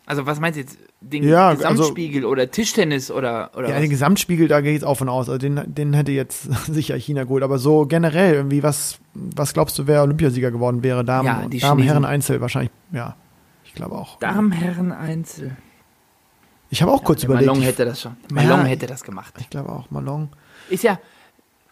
[0.06, 0.76] Also was meinst du jetzt?
[1.00, 3.80] Den Ja, also- Gesamtspiegel oder Tischtennis oder, oder Ja, was?
[3.82, 5.28] den Gesamtspiegel, da gehe ich auch von aus.
[5.28, 7.42] Also den, den hätte jetzt sicher China geholt.
[7.42, 11.04] Aber so generell irgendwie, was, was glaubst du, wer Olympiasieger geworden wäre?
[11.04, 11.82] Damen, Ja, die Damen.
[11.82, 12.70] Herren, Einzel wahrscheinlich.
[12.92, 13.16] Ja,
[13.64, 14.18] ich glaube auch.
[14.18, 15.56] Damen, Herren, Einzel.
[16.70, 17.46] Ich habe auch kurz Der überlegt.
[17.46, 18.16] Malong ich, hätte das schon.
[18.30, 18.64] Malong Ja.
[18.64, 19.34] hätte das gemacht.
[19.38, 20.28] ich glaube auch, Malong.
[20.70, 20.98] Ist ja,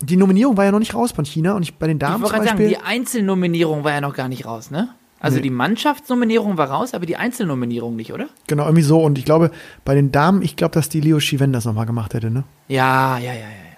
[0.00, 2.22] Die Nominierung war ja noch nicht raus von China und ich bei den ich Damen
[2.22, 2.76] wollte zum gerade sagen, Beispiel.
[2.78, 4.88] die Einzelnominierung war ja noch gar nicht raus, ne?
[5.22, 5.42] Also Nee.
[5.44, 8.26] die Mannschaftsnominierung war raus, aber die Einzelnominierung nicht, oder?
[8.48, 9.00] genau, irgendwie so.
[9.02, 9.50] Und ich glaube,
[9.84, 12.42] bei den Damen, ich glaube, dass die Leo Shiven das nochmal gemacht hätte, ne?
[12.68, 13.76] Ja, ja, ja, ja, ja.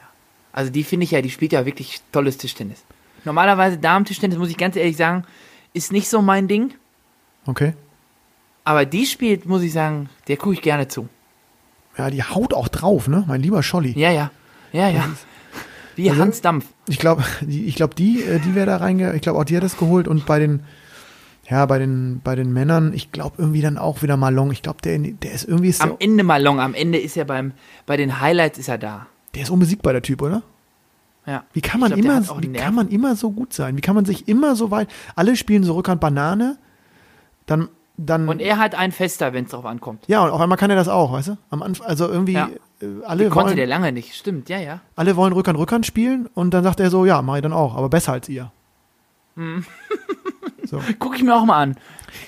[0.53, 2.83] Also die finde ich ja, die spielt ja wirklich tolles Tischtennis.
[3.25, 5.25] Normalerweise Damen-Tischtennis, muss ich ganz ehrlich sagen,
[5.75, 6.73] ist nicht so mein Ding.
[7.47, 7.75] Okay.
[8.65, 11.09] Aber die spielt, muss ich sagen, der gucke ich gerne zu.
[11.99, 13.25] Ja, die haut auch drauf, ne?
[13.29, 13.93] Mein lieber Scholli.
[13.99, 14.31] Ja, ja.
[14.73, 15.09] Ja, ja.
[15.97, 16.65] Wie Also- Hans Dampf.
[16.89, 19.57] Ich glaube, die, ich glaube, die, äh, die wäre da reinge, ich glaube auch die
[19.57, 20.65] hat das geholt und bei den,
[21.49, 24.51] ja, bei den, bei den Männern, ich glaube irgendwie dann auch wieder Malong.
[24.53, 27.25] Ich glaube, der, der ist irgendwie, ist Am der, Ende Malong, am Ende ist er
[27.25, 27.53] beim,
[27.87, 29.07] bei den Highlights ist er da.
[29.35, 30.43] der ist unbesiegbar, der Typ, oder?
[31.27, 31.45] Ja.
[31.53, 33.77] Wie kann man glaub, immer, wie kann man immer so gut sein?
[33.77, 36.59] Wie kann man sich immer so weit, alle spielen so Rückhand Banane,
[37.47, 40.05] dann, dann, Und er hat einen Fester, wenn es drauf ankommt.
[40.07, 41.37] ja, und auf einmal kann er das auch, weißt du?
[41.51, 42.49] Am Anfang, also irgendwie, Ja.
[42.81, 44.15] äh, alle Konnte wollen, der lange nicht.
[44.15, 44.81] Stimmt, ja, ja.
[44.97, 47.75] alle wollen Rückhand, Rückhand spielen und dann sagt er so, ja, mach ich dann auch,
[47.77, 48.51] aber besser als ihr.
[50.75, 50.83] so.
[50.99, 51.77] Guck ich mir auch mal an.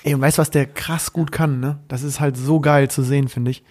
[0.03, 1.79] Ey, und weißt du, was der krass gut kann, ne?
[1.87, 3.63] Das ist halt so geil zu sehen, finde ich.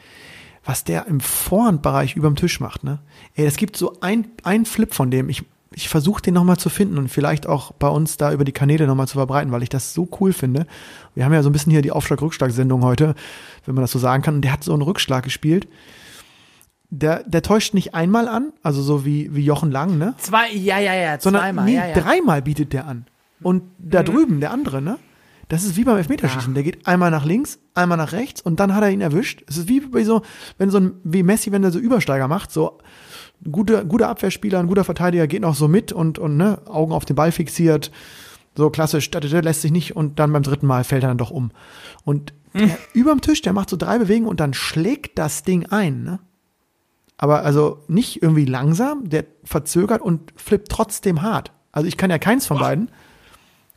[0.64, 3.00] Was der im Vorhandbereich überm Tisch macht, ne?
[3.34, 5.28] Ey, es gibt so ein, ein Flip von dem.
[5.28, 8.52] Ich, ich versuche den nochmal zu finden und vielleicht auch bei uns da über die
[8.52, 10.66] Kanäle nochmal zu verbreiten, weil ich das so cool finde.
[11.14, 13.14] Wir haben ja so ein bisschen hier die Aufschlag-Rückschlag-Sendung heute,
[13.64, 14.36] wenn man das so sagen kann.
[14.36, 15.68] Und der hat so einen Rückschlag gespielt.
[16.88, 20.14] Der, der täuscht nicht einmal an, also so wie, wie Jochen Lang, ne?
[20.18, 21.64] Zwei, ja, ja, ja, sondern zweimal.
[21.64, 21.94] nee, ja, ja.
[21.94, 23.06] dreimal bietet der an.
[23.42, 24.98] Und da drüben, der andere, ne?
[25.48, 26.54] Das ist wie beim Elfmeterschießen.
[26.54, 29.44] Der geht einmal nach links, einmal nach rechts und dann hat er ihn erwischt.
[29.46, 30.22] Es ist wie bei so,
[30.58, 32.78] wenn so ein, wie Messi, wenn er so Übersteiger macht, so
[33.44, 36.92] ein guter, guter Abwehrspieler, ein guter Verteidiger geht noch so mit und, und ne, Augen
[36.92, 37.92] auf den Ball fixiert.
[38.56, 41.52] So klassisch, lässt sich nicht und dann beim dritten Mal fällt er dann doch um.
[42.04, 46.02] Und der, überm Tisch, der macht so drei Bewegungen und dann schlägt das Ding ein,
[46.02, 46.18] ne?
[47.18, 51.50] Aber also nicht irgendwie langsam, der verzögert und flippt trotzdem hart.
[51.72, 52.90] Also ich kann ja keins von beiden.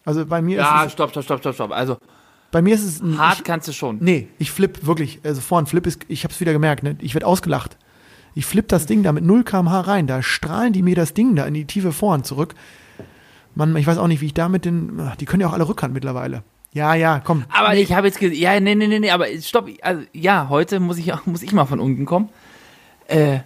[0.09, 1.71] Also bei mir Ja, ist es, stopp, stopp, stopp, stopp, stopp.
[1.71, 1.97] Also
[2.49, 3.99] bei mir ist es ein, hart ich, kannst du schon.
[4.01, 6.97] Nee, ich flipp wirklich, also vorhin Flip ist, ich hab's wieder gemerkt, ne?
[6.99, 7.77] Ich werd ausgelacht.
[8.33, 11.35] Ich flipp das Ding da mit 0 km/h rein, da strahlen die mir das Ding
[11.35, 12.55] da in die tiefe Vorhand zurück.
[13.53, 15.67] Mann, ich weiß auch nicht, wie ich da mit den, die können ja auch alle
[15.67, 16.41] Rückhand mittlerweile.
[16.73, 17.43] Ja, ja, komm.
[17.49, 20.79] Aber ich habe jetzt gesehen, ja, nee, nee, nee, nee, aber stopp, also, ja, heute
[20.79, 22.29] muss ich, muss ich mal von unten kommen.
[23.05, 23.41] Äh,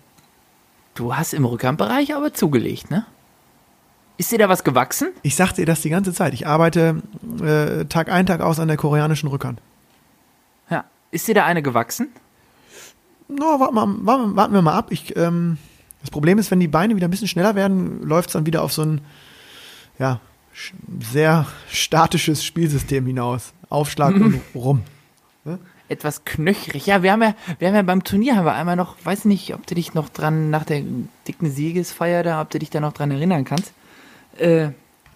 [0.95, 3.05] du hast im Rückhandbereich aber zugelegt, ne?
[4.17, 5.09] Ist dir da was gewachsen?
[5.23, 6.33] Ich sag dir das die ganze Zeit.
[6.33, 7.01] Ich arbeite
[7.41, 9.59] äh, Tag ein, Tag aus an der koreanischen Rückhand.
[10.69, 10.85] Ja.
[11.11, 12.09] Ist dir da eine gewachsen?
[13.27, 14.87] No, warten, wir, warten, warten wir mal ab.
[14.91, 15.57] Ich, ähm,
[16.01, 18.61] das Problem ist, wenn die Beine wieder ein bisschen schneller werden, läuft es dann wieder
[18.61, 19.01] auf so ein
[19.97, 20.19] ja,
[21.01, 23.53] sehr statisches Spielsystem hinaus.
[23.69, 24.83] Aufschlag und rum.
[25.89, 26.85] Etwas knöchrig.
[26.85, 29.53] Ja, wir haben ja, wir haben ja beim Turnier haben wir einmal noch, weiß nicht,
[29.53, 30.83] ob du dich noch dran, nach der
[31.27, 33.73] dicken Siegesfeier da, ob du dich da noch dran erinnern kannst.
[34.37, 34.69] Äh,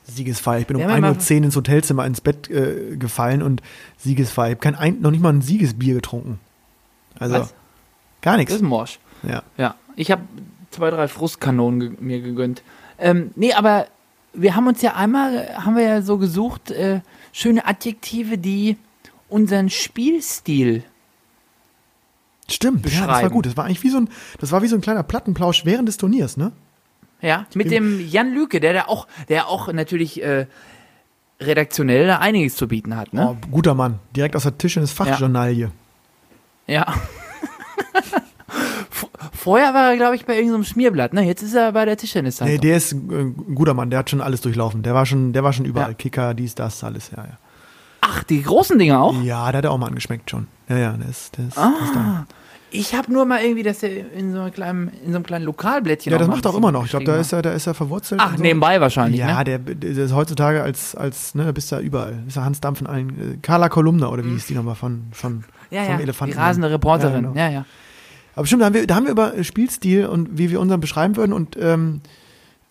[0.03, 0.61] Siegesfeier.
[0.61, 3.61] Ich bin um Wir haben ja 1.10 Uhr ins Hotelzimmer ins Bett äh, gefallen und
[3.97, 4.47] Siegesfeier.
[4.47, 6.39] Ich habe kein ein, noch nicht mal ein Siegesbier getrunken.
[7.19, 7.53] Also Was?
[8.21, 8.53] gar das nichts.
[8.55, 8.99] ist Morsch.
[9.23, 9.43] Ja.
[9.57, 10.21] Ja, ich habe
[10.71, 12.63] zwei, drei Frustkanonen ge mir gegönnt.
[12.99, 13.87] Ähm, nee, aber
[14.33, 17.01] wir haben uns ja einmal, haben wir ja so gesucht, äh,
[17.33, 18.77] schöne Adjektive, die
[19.29, 20.83] unseren Spielstil.
[22.49, 23.45] Stimmt, ja, das war gut.
[23.45, 25.97] Das war eigentlich wie so ein, das war wie so ein kleiner Plattenplausch während des
[25.97, 26.53] Turniers, ne?
[27.21, 30.45] Ja, mit dem Jan Lüke, der da auch, der auch natürlich äh,
[31.41, 33.29] redaktionell da einiges zu bieten hat, ne?
[33.41, 33.99] Oh, guter Mann.
[34.15, 35.71] Direkt aus der Tischtennis Fachjournalie.
[36.67, 36.85] Ja.
[38.89, 41.21] V- Vorher war er, glaube ich, bei irgendeinem Schmierblatt, ne?
[41.23, 44.09] Jetzt ist er bei der tischtennis Nee, der ist äh, ein guter Mann, der hat
[44.09, 44.83] schon alles durchlaufen.
[44.83, 45.89] Der war schon, der war schon überall.
[45.91, 45.93] Ja.
[45.95, 47.37] Kicker, dies, das, alles, ja, ja.
[48.01, 49.21] Ach, die großen Dinge auch?
[49.21, 50.47] Ja, der hat er auch mal angeschmeckt schon.
[50.69, 52.25] Ja, ja, der ist, der ist, der ist da.
[52.69, 55.45] Ich habe nur mal irgendwie, dass der in so einem kleinen, in so einem kleinen
[55.45, 56.11] Lokalblättchen.
[56.11, 56.83] Ja, das macht er auch immer noch.
[56.83, 58.19] Ich glaube, da ist er, da ist er verwurzelt.
[58.21, 58.43] Ach, so.
[58.43, 59.21] nebenbei wahrscheinlich.
[59.21, 59.43] Ja, ne?
[59.45, 62.23] der, der ist heutzutage als, als, ne, da bist du ja überall.
[62.27, 63.09] Ist ja Hans Dampf in allen.
[63.09, 65.43] Äh, Carla Kolumna, oder wie hieß die nochmal von, von, Mhm.
[65.71, 66.33] ja, vom ja, Elefanten?
[66.35, 67.13] die rasende Reporterin.
[67.13, 67.39] Ja, genau.
[67.39, 67.65] Ja, ja.
[68.35, 71.15] Aber stimmt, da haben, wir, da haben wir über Spielstil und wie wir unseren beschreiben
[71.15, 72.01] würden und ähm,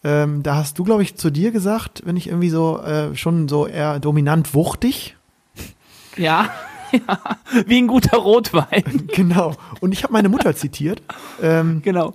[0.05, 3.49] ähm, da hast du, glaube ich, zu dir gesagt, wenn ich irgendwie so äh, schon
[3.49, 5.17] so eher dominant wuchtig.
[6.17, 6.51] Ja,
[7.09, 7.19] ja,
[7.67, 9.09] wie ein guter Rotwein.
[9.15, 9.55] genau.
[9.81, 11.03] Und ich habe meine Mutter zitiert.
[11.43, 12.15] Ähm, genau.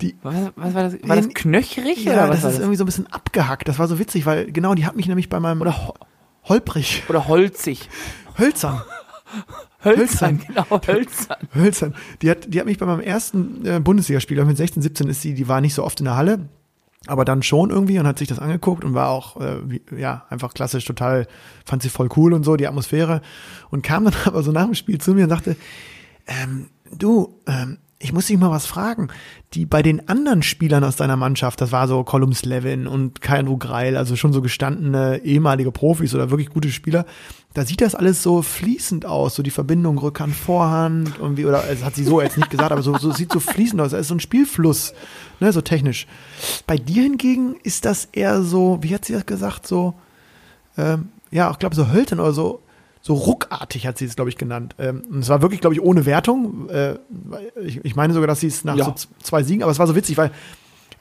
[0.00, 0.94] Die- was, was war das?
[1.04, 2.58] War das knöchrig ja, oder was das ist das?
[2.60, 3.68] irgendwie so ein bisschen abgehackt.
[3.68, 5.94] Das war so witzig, weil genau, die hat mich nämlich bei meinem Oder, ho-
[6.48, 7.88] holprig, oder holzig.
[8.38, 8.82] hölzern,
[9.84, 11.36] Hölzern, genau, hölzern.
[11.54, 11.94] hölzern.
[12.22, 15.34] Die hat, die hat mich bei meinem ersten äh, Bundesligaspiel, mit 16, 17 ist sie,
[15.34, 16.48] die war nicht so oft in der Halle,
[17.06, 20.24] aber dann schon irgendwie und hat sich das angeguckt und war auch, äh, wie, ja,
[20.30, 21.26] einfach klassisch total,
[21.64, 23.20] fand sie voll cool und so, die Atmosphäre.
[23.70, 25.56] Und kam dann aber so nach dem Spiel zu mir und sagte,
[26.26, 29.08] ähm, du, ähm, ich muss dich mal was fragen.
[29.54, 33.56] Die bei den anderen Spielern aus deiner Mannschaft, das war so Column Slevin und Kainru
[33.56, 37.06] Greil, also schon so gestandene ehemalige Profis oder wirklich gute Spieler,
[37.54, 41.82] da sieht das alles so fließend aus, so die Verbindung Rückhand, Vorhand irgendwie, oder das
[41.82, 44.08] hat sie so jetzt nicht gesagt, aber so, so sieht so fließend aus, da ist
[44.08, 44.92] so ein Spielfluss,
[45.40, 46.06] ne, so technisch.
[46.66, 49.94] Bei dir hingegen ist das eher so, wie hat sie das gesagt, so,
[50.76, 52.60] ähm, ja, ich glaube so Hölten oder so,
[53.06, 54.74] so ruckartig hat sie es, glaube ich, genannt.
[54.78, 56.70] Ähm, und es war wirklich, glaube ich, ohne Wertung.
[56.70, 56.94] Äh,
[57.62, 58.86] ich, ich meine sogar, dass sie es nach Ja.
[58.86, 60.30] so zwei Siegen, aber es war so witzig, weil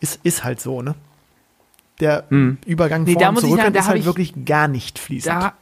[0.02, 0.96] es ist halt so, ne?
[2.02, 2.58] Der Hm.
[2.66, 4.46] Übergang Nee, vor da und muss zu ich sagen, Rückhand da ist halt ich- wirklich
[4.46, 5.34] gar nicht fließend.
[5.34, 5.54] Da,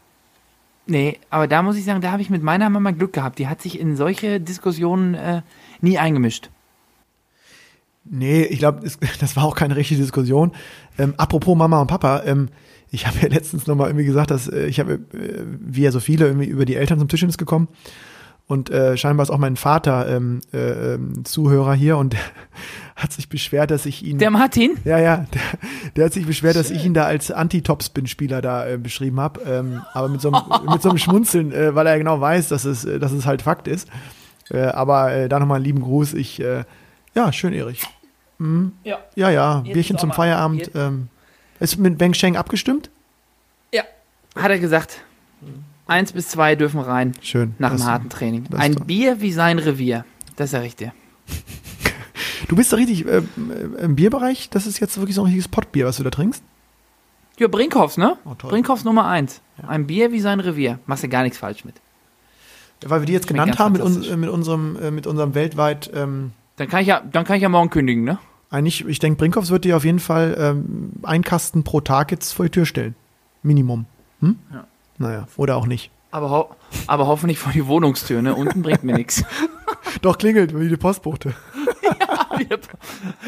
[0.88, 3.38] nee, aber da muss ich sagen, da habe ich mit meiner Mama Glück gehabt.
[3.38, 5.42] Die hat sich in solche Diskussionen äh,
[5.82, 6.50] nie eingemischt.
[8.04, 8.82] Nee, ich glaube,
[9.20, 10.54] das war auch keine richtige Diskussion.
[10.98, 12.50] Ähm, apropos Mama und Papa, ähm,
[12.92, 16.00] ich habe ja letztens nochmal irgendwie gesagt, dass äh, ich habe, äh, wie ja so
[16.00, 17.70] viele, irgendwie über die Eltern zum Tischtennis gekommen.
[18.48, 22.18] Und äh, scheinbar ist auch mein Vater ähm, äh, ähm, Zuhörer hier und
[22.98, 24.18] hat sich beschwert, dass ich ihn.
[24.18, 24.72] Der Martin?
[24.84, 25.42] ja, ja, der,
[25.96, 29.40] der hat sich beschwert, dass ich ihn da als Anti-Topspin-Spieler da äh, beschrieben habe.
[29.46, 32.66] Ähm, aber mit so einem, mit so einem Schmunzeln, äh, weil er genau weiß, dass
[32.66, 33.88] es, äh, dass es halt Fakt ist.
[34.50, 36.14] Äh, aber äh, da nochmal einen lieben Gruß.
[36.16, 36.66] Ich, äh,
[37.16, 37.84] ja, schön, Erich.
[38.84, 38.98] Ja.
[39.16, 40.72] Ja, ja, Jetzt Bierchen zum Feierabend.
[40.74, 41.08] Ähm,
[41.62, 42.90] ist mit Beng Sheng abgestimmt?
[43.74, 43.84] Ja.
[44.36, 44.98] Hat er gesagt.
[45.88, 47.56] Eins bis zwei dürfen rein Schön.
[47.60, 48.46] nach dem harten Training.
[48.56, 50.06] Ein doch- Bier wie sein Revier.
[50.36, 50.94] Das sag ich dir.
[52.48, 53.22] Du bist da richtig äh,
[53.80, 54.50] im Bierbereich.
[54.50, 56.44] Das ist jetzt wirklich so ein richtiges Pottbier, was du da trinkst.
[57.40, 58.18] Ja, Brinkhoffs, ne?
[58.26, 58.50] Oh, toll.
[58.50, 59.42] Brinkhoffs Nummer eins.
[59.66, 60.80] Ein Bier wie sein Revier.
[60.86, 61.76] Machst du gar nichts falsch mit.
[62.84, 65.92] Weil wir die jetzt genannt haben mit, äh, mit, unserem, äh, mit unserem weltweit.
[65.94, 68.18] Ähm, Dann kann ich ja, dann kann ich ja morgen kündigen, ne?
[68.52, 72.34] Eigentlich, ich denke, Brinkhoffs wird dir auf jeden Fall ähm, ein Kasten pro Tag jetzt
[72.34, 72.96] vor die Tür stellen.
[73.44, 73.86] Minimum.
[74.20, 74.38] Hm?
[74.54, 74.68] Ja.
[74.98, 75.90] Naja, oder auch nicht.
[76.12, 76.56] Aber, ho
[76.88, 78.36] aber hoffentlich vor die Wohnungstür, ne?
[78.36, 79.24] Unten bringt mir nichts.
[80.02, 81.34] Doch, klingelt, wie die Postbote.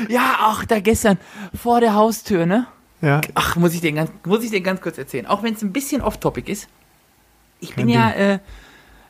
[0.09, 1.19] Ja, auch da gestern
[1.53, 2.65] vor der Haustür, ne?
[3.01, 3.21] Ja.
[3.35, 5.27] Ach, muss ich dir ganz, muss ich dir ganz kurz erzählen.
[5.27, 6.67] Auch wenn es ein bisschen off-topic ist.
[7.59, 8.39] Ich bin ja, äh,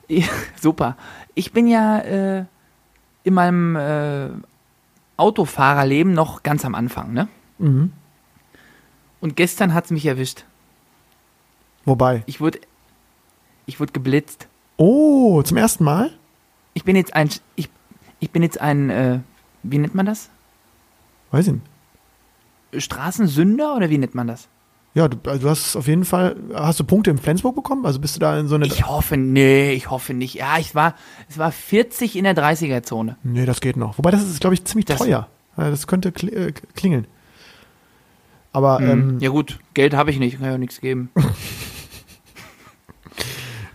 [0.09, 0.27] ja,
[0.61, 0.97] super.
[1.35, 2.45] Ich bin ja äh,
[3.23, 4.29] in meinem äh,
[5.17, 7.27] Autofahrerleben noch ganz am Anfang, ne?
[7.59, 7.91] Mhm.
[9.21, 10.45] Und gestern hat's mich erwischt.
[11.85, 12.23] Wobei.
[12.25, 12.59] Ich wurde,
[13.65, 14.47] ich wurde geblitzt.
[14.77, 16.11] Oh, zum ersten Mal?
[16.73, 17.69] Ich bin jetzt ein, ich,
[18.19, 19.19] ich bin jetzt ein, äh,
[19.63, 20.29] wie nennt man das?
[21.31, 22.83] Weiß ich nicht.
[22.83, 24.47] Straßensünder oder wie nennt man das?
[24.95, 27.83] Ja, du, also du hast auf jeden Fall, hast du Punkte in Flensburg bekommen?
[27.85, 28.67] Also bist du da in so eine.
[28.67, 30.35] Ich hoffe, nee, ich hoffe nicht.
[30.35, 30.93] Ja, ich war,
[31.27, 33.17] es war 40 in der 30er-Zone.
[33.23, 33.97] Nee, das geht noch.
[33.97, 35.27] Wobei das ist, glaube ich, ziemlich Das- teuer.
[35.55, 37.07] Das könnte äh, klingeln.
[38.51, 39.19] Aber ähm, Mhm.
[39.19, 41.09] Ja gut, Geld habe ich nicht, kann ja nichts geben.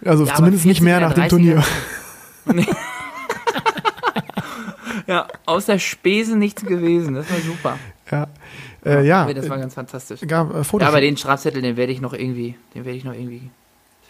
[0.04, 1.28] also Ja, zumindest nicht 40 mehr nach dem 30er.
[1.28, 1.64] Turnier.
[5.06, 7.78] Ja, außer Spesen nichts gewesen, das war super.
[8.10, 8.26] Ja,
[8.84, 9.32] äh, ja.
[9.32, 10.20] Das war ganz fantastisch.
[10.26, 10.84] gab, äh, Fotos.
[10.84, 13.50] Ja, aber den Strafzettel, den werde ich noch irgendwie, den werde ich noch irgendwie,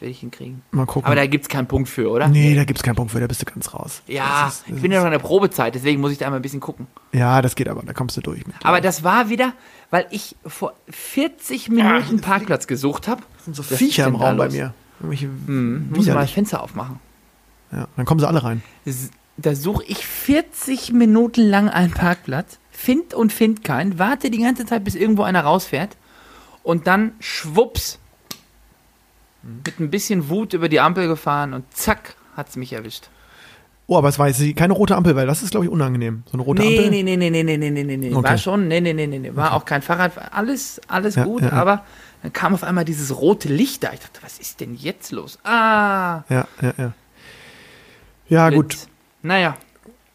[0.01, 0.63] werde ich hinkriegen.
[0.71, 1.07] Mal gucken.
[1.07, 2.29] Aber da gibt's keinen Punkt für, oder?
[2.29, 4.03] nee, da gibt's keinen Punkt für, da bist du ganz raus.
[4.07, 6.31] Ja, Das ist, das ich bin ja noch in der Probezeit, deswegen muss ich da
[6.31, 6.87] mal ein bisschen gucken.
[7.13, 8.47] ja, das geht aber, da kommst du durch.
[8.47, 8.55] Mit.
[8.63, 9.53] Aber das war wieder,
[9.91, 13.23] weil ich vor 40 Minuten Parkplatz gesucht habe.
[13.37, 14.75] das sind so Viecher im Raum bei mir.
[15.01, 16.31] Irgendwelche Hm, muss ich mal das.
[16.33, 16.99] Fenster aufmachen.
[17.73, 18.63] Ja, dann kommen sie alle rein.
[19.37, 24.65] Da suche ich 40 Minuten lang einen Parkplatz, find und find keinen, warte die ganze
[24.65, 25.97] Zeit, bis irgendwo einer rausfährt
[26.63, 27.99] und dann schwupps
[29.43, 33.09] mit ein bisschen Wut über die Ampel gefahren und zack hat es mich erwischt.
[33.89, 36.23] Oh, aber es war jetzt keine rote Ampel, weil das ist, glaube ich, unangenehm.
[36.27, 36.91] So eine rote nee, Ampel.
[36.91, 38.15] Nee, nee, nee, nee, nee, nee, nee, nee.
[38.15, 38.29] Okay.
[38.29, 39.35] War schon, nee, nee, nee, nee, nee.
[39.35, 39.57] War okay.
[39.57, 41.85] auch kein Fahrrad, alles, alles ja, gut, ja, aber ja.
[42.23, 43.93] dann kam auf einmal dieses rote Licht da.
[43.93, 45.39] Ich dachte, was ist denn jetzt los?
[45.43, 46.23] Ah!
[46.29, 46.93] Ja, ja, ja.
[48.29, 48.57] Ja, Blitz.
[48.57, 48.77] gut.
[49.23, 49.57] Naja.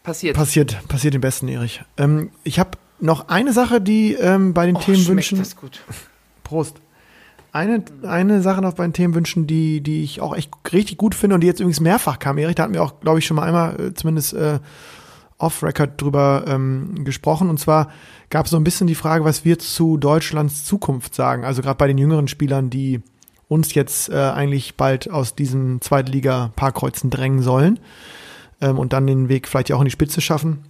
[0.04, 0.36] Passiert.
[0.36, 1.82] Passiert, passiert den Besten, Erich.
[1.96, 5.38] Ähm, ich habe noch eine Sache, die ähm, bei den Oh, Themenwünschen.
[5.38, 5.80] das gut.
[6.44, 6.76] Prost.
[7.52, 11.34] Eine, eine Sache noch bei den Themenwünschen, die, die ich auch echt richtig gut finde
[11.36, 13.44] und die jetzt übrigens mehrfach kam, Erich, da hatten wir auch, glaube ich, schon mal
[13.44, 14.58] einmal äh, zumindest äh,
[15.38, 17.48] off-Record drüber ähm, gesprochen.
[17.48, 17.90] Und zwar
[18.28, 21.44] gab es so ein bisschen die Frage, was wir zu Deutschlands Zukunft sagen.
[21.44, 23.00] Also gerade bei den jüngeren Spielern, die
[23.48, 27.78] uns jetzt äh, eigentlich bald aus diesem Zweitliga-Parkkreuzen drängen sollen
[28.60, 30.64] ähm, und dann den Weg vielleicht ja auch in die Spitze schaffen.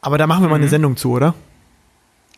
[0.00, 1.34] Aber da machen wir mal eine Sendung zu, oder?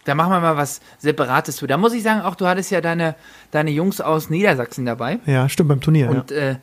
[0.05, 1.66] Da machen wir mal was Separates zu.
[1.66, 3.14] Da muss ich sagen, auch du hattest ja deine,
[3.51, 5.18] deine Jungs aus Niedersachsen dabei.
[5.27, 6.09] Ja, stimmt, beim Turnier.
[6.09, 6.57] Und, äh,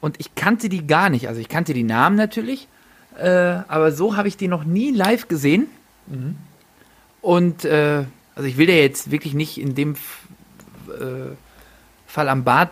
[0.00, 1.28] und ich kannte die gar nicht.
[1.28, 2.68] Also ich kannte die Namen natürlich,
[3.18, 5.66] äh, aber so habe ich die noch nie live gesehen.
[7.22, 8.04] Und äh,
[8.34, 11.32] also ich will ja jetzt wirklich nicht in dem äh,
[12.06, 12.70] Fall am Bart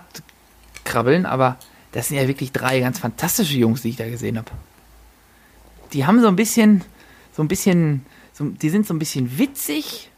[0.85, 1.56] krabbeln, aber
[1.92, 4.50] das sind ja wirklich drei ganz fantastische Jungs, die ich da gesehen habe.
[5.92, 6.83] Die haben so ein bisschen,
[7.33, 10.11] so ein bisschen, so, die sind so ein bisschen witzig,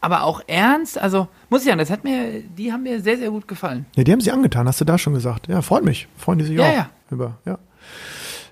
[0.00, 0.98] aber auch ernst.
[0.98, 3.86] Also muss ich sagen, das hat mir, die haben mir sehr, sehr gut gefallen.
[3.96, 5.48] Ja, die haben sie angetan, hast du da schon gesagt.
[5.48, 6.08] Ja, freut mich.
[6.16, 6.74] Freuen die sich Ja, auch.
[6.74, 6.90] ja.
[7.10, 7.58] Über, ja.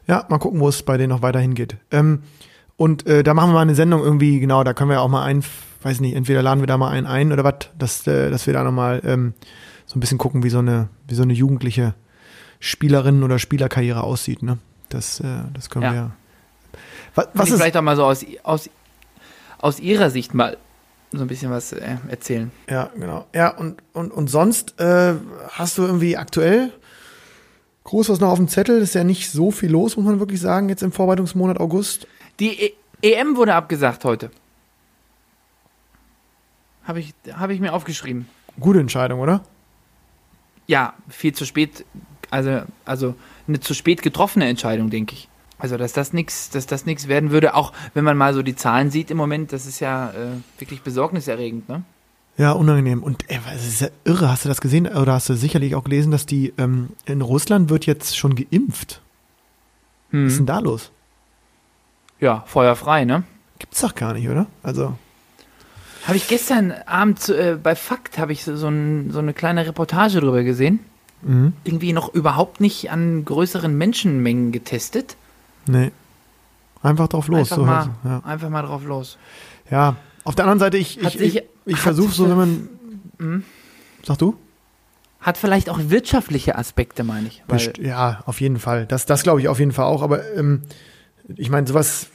[0.06, 1.76] ja, mal gucken, wo es bei denen noch weiter hingeht.
[1.90, 2.22] Ähm,
[2.76, 5.24] und äh, da machen wir mal eine Sendung irgendwie, genau, da können wir auch mal
[5.24, 5.42] ein,
[5.82, 8.52] weiß nicht, entweder laden wir da mal einen ein oder was, dass, äh, dass wir
[8.54, 9.34] da nochmal ähm,
[9.86, 11.94] so ein bisschen gucken, wie so eine, wie so eine jugendliche
[12.60, 14.58] Spielerin oder Spielerkarriere aussieht, ne?
[14.88, 15.92] Das, äh, das können Ja.
[15.92, 16.10] wir.
[17.14, 18.68] Was, Was ist, vielleicht auch mal so aus, aus,
[19.58, 20.56] aus ihrer Sicht mal
[21.12, 22.50] so ein bisschen was äh, erzählen.
[22.68, 23.26] Ja, genau.
[23.34, 25.14] Ja, und, und, und sonst äh,
[25.50, 26.72] hast du irgendwie aktuell
[27.84, 28.80] groß was noch auf dem Zettel?
[28.82, 32.06] Ist ja nicht so viel los, muss man wirklich sagen, jetzt im Vorbereitungsmonat August.
[32.40, 32.72] Die e
[33.02, 34.30] EM wurde abgesagt heute.
[36.84, 38.28] Habe ich, hab ich mir aufgeschrieben.
[38.58, 39.42] Gute Entscheidung, oder?
[40.66, 41.84] Ja, viel zu spät,
[42.30, 43.14] also, also
[43.46, 45.28] eine zu spät getroffene Entscheidung, denke ich.
[45.58, 48.56] Also, dass das nichts, dass das nichts werden würde, auch wenn man mal so die
[48.56, 51.82] Zahlen sieht im Moment, das ist ja äh, wirklich besorgniserregend, ne?
[52.36, 53.02] Ja, unangenehm.
[53.02, 54.86] Und ey, es ist ja irre, hast du das gesehen?
[54.86, 59.00] Oder hast du sicherlich auch gelesen, dass die ähm, in Russland wird jetzt schon geimpft.
[60.10, 60.46] Was ist denn Hm.
[60.46, 60.90] da los?
[62.20, 63.22] Ja, feuerfrei, ne?
[63.58, 64.46] Gibt's doch gar nicht, oder?
[64.62, 64.98] Also,
[66.06, 69.66] Habe ich gestern Abend äh, bei Fakt habe ich so, so, ein, so eine kleine
[69.66, 70.80] Reportage drüber gesehen.
[71.22, 71.52] mhm.
[71.64, 75.16] Irgendwie noch überhaupt nicht an größeren Menschenmengen getestet.
[75.66, 75.90] nee.
[76.82, 77.50] Einfach drauf los.
[77.50, 78.20] einfach, so mal, ja.
[78.24, 79.18] einfach mal drauf los.
[79.70, 82.68] ja, auf der anderen Seite, ich, Hat ich, sich- ich, ich versuche so, wenn man.
[83.18, 83.44] Mhm.
[84.04, 84.36] Sag du?
[85.20, 87.42] Hat vielleicht auch wirtschaftliche Aspekte, meine ich.
[87.80, 88.86] Ja, auf jeden Fall.
[88.86, 90.02] Das, das glaube ich auf jeden Fall auch.
[90.02, 90.62] Aber ähm,
[91.34, 92.06] ich meine, sowas,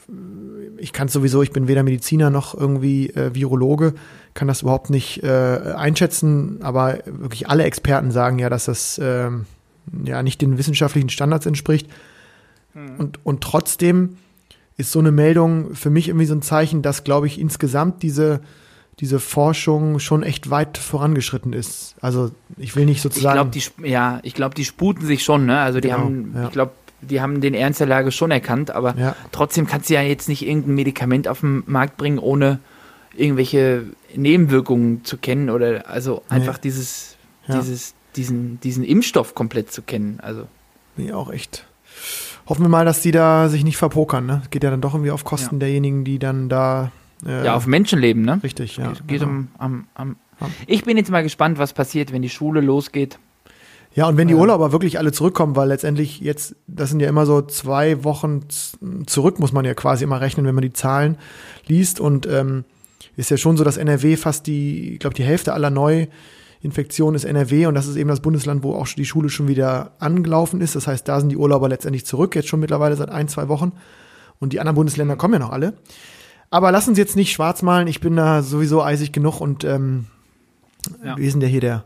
[0.82, 3.94] ich kann sowieso, ich bin weder Mediziner noch irgendwie äh, Virologe,
[4.34, 5.28] kann das überhaupt nicht äh,
[5.76, 6.60] einschätzen.
[6.62, 9.46] Aber wirklich alle Experten sagen ja, dass das ähm,
[10.04, 11.88] ja nicht den wissenschaftlichen Standards entspricht.
[12.98, 14.17] Und, und trotzdem
[14.78, 18.39] ist so eine Meldung für mich irgendwie so ein Zeichen, dass, glaube ich, insgesamt diese,
[19.00, 21.96] diese Forschung schon echt weit vorangeschritten ist.
[22.00, 23.36] Also ich will nicht ich sozusagen.
[23.36, 25.60] glaube, die, ja, ich glaube, die sputen sich schon, ne?
[25.60, 26.46] Also die Genau, haben, ja.
[26.46, 29.16] ich glaube, die haben den Ernst der Lage schon erkannt, aber ja.
[29.32, 32.60] trotzdem kannst du ja jetzt nicht irgendein Medikament auf den Markt bringen, ohne
[33.16, 33.86] irgendwelche
[34.16, 36.38] Nebenwirkungen zu kennen oder also Nee.
[36.38, 37.60] einfach dieses, Ja.
[37.60, 40.20] dieses, diesen, diesen Impfstoff komplett zu kennen.
[40.22, 40.48] Also
[40.98, 41.66] ich auch echt.
[42.48, 44.42] Hoffen wir mal, dass die da sich nicht verpokern, ne?
[44.50, 45.60] Geht ja dann doch irgendwie auf Kosten Ja.
[45.60, 46.92] derjenigen, die dann da.
[47.26, 48.40] Äh, ja, auf Menschenleben, ne?
[48.44, 48.90] Richtig, ja.
[48.90, 49.32] geht geht genau.
[49.32, 50.48] um, am, am Ja.
[50.68, 53.20] Ich bin jetzt mal gespannt, was passiert, wenn die Schule losgeht.
[53.93, 54.36] Ja, und wenn die.
[54.36, 58.41] Urlauber wirklich alle zurückkommen, weil letztendlich jetzt, das sind ja immer so zwei Wochen
[59.06, 61.17] zurück, muss man ja quasi immer rechnen, wenn man die Zahlen
[61.67, 61.99] liest.
[61.99, 62.63] Und ähm,
[63.17, 67.25] ist ja schon so, dass NRW fast die, ich glaube, die Hälfte aller Neuinfektionen ist
[67.25, 70.75] NRW und das ist eben das Bundesland, wo auch die Schule schon wieder angelaufen ist.
[70.75, 73.73] Das heißt, da sind die Urlauber letztendlich zurück, jetzt schon mittlerweile seit ein, zwei Wochen.
[74.39, 75.73] Und die anderen Bundesländer kommen ja noch alle.
[76.49, 80.08] Aber lassen Sie jetzt nicht schwarz malen, ich bin da sowieso eisig genug und ähm,
[81.04, 81.17] Ja.
[81.17, 81.84] wir sind ja hier der,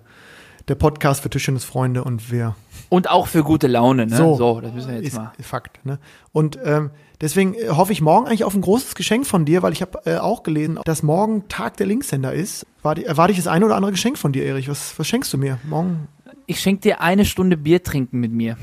[0.68, 2.56] der Podcast für Tischtennisfreunde und wir
[2.90, 4.18] Und auch für gute Laune, ne?
[4.18, 4.36] So.
[4.36, 5.32] So, das müssen wir jetzt ist mal.
[5.42, 5.86] Fakt.
[5.86, 6.00] Ne?
[6.32, 9.74] Und ähm, deswegen äh, hoffe ich morgen eigentlich auf ein großes Geschenk von dir, weil
[9.74, 12.66] ich habe äh, auch gelesen, dass morgen Tag der Linkshänder ist.
[12.82, 14.68] Warte, erwarte ich das eine oder andere Geschenk von dir, Erich.
[14.68, 16.08] Was, was schenkst du mir morgen?
[16.48, 18.58] Ich schenke dir eine Stunde Bier trinken mit mir.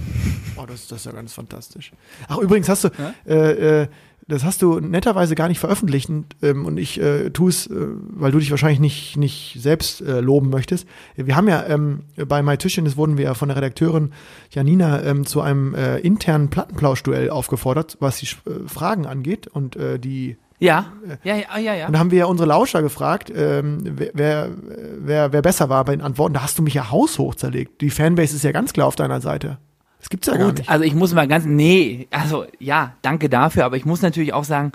[0.56, 1.92] Oh, das, das ist ja ganz fantastisch.
[2.28, 2.88] Ach, übrigens hast du,
[3.26, 3.88] äh, äh,
[4.32, 7.74] das hast du netterweise gar nicht veröffentlicht und, ähm, und ich äh, tue es, äh,
[7.76, 10.88] weil du dich wahrscheinlich nicht, nicht selbst äh, loben möchtest.
[11.16, 14.12] Wir haben ja ähm, bei My Tischchen, wurden wir ja von der Redakteurin
[14.50, 19.98] Janina ähm, zu einem äh, internen Plattenplauschduell aufgefordert, was die äh, Fragen angeht und äh,
[19.98, 20.92] die Ja,
[21.24, 21.86] ja, ja, ja, ja.
[21.86, 24.50] und da haben wir ja unsere Lauscher gefragt, ähm, wer, wer,
[24.98, 26.32] wer, wer besser war bei den Antworten.
[26.32, 27.82] Da hast du mich ja haushoch zerlegt.
[27.82, 29.58] Die Fanbase ist ja ganz klar auf deiner Seite.
[30.02, 30.68] Das gibt's ja gar Gut, nicht.
[30.68, 34.42] also ich muss mal ganz, nee, also ja, danke dafür, aber ich muss natürlich auch
[34.42, 34.72] sagen,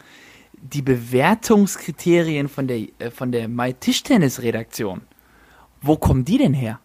[0.53, 5.01] die Bewertungskriterien von der, äh, von der My Tischtennis Redaktion,
[5.81, 6.79] wo kommen die denn her?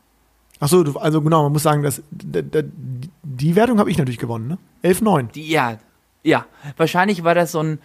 [0.58, 4.48] Ach so, du, also genau, man muss sagen, dass die Wertung habe ich natürlich gewonnen,
[4.48, 4.58] ne?
[4.82, 5.30] 11-9.
[5.32, 5.78] Die, ja,
[6.24, 6.44] ja,
[6.76, 7.78] wahrscheinlich war das so ein,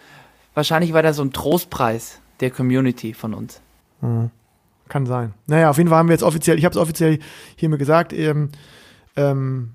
[0.56, 3.62] wahrscheinlich war das so ein Trostpreis der Community von uns.
[4.90, 5.34] Kann sein.
[5.46, 7.20] Naja, auf jeden Fall haben wir jetzt offiziell, ich habe es offiziell
[7.56, 8.50] hiermit gesagt, ähm,
[9.16, 9.74] ähm,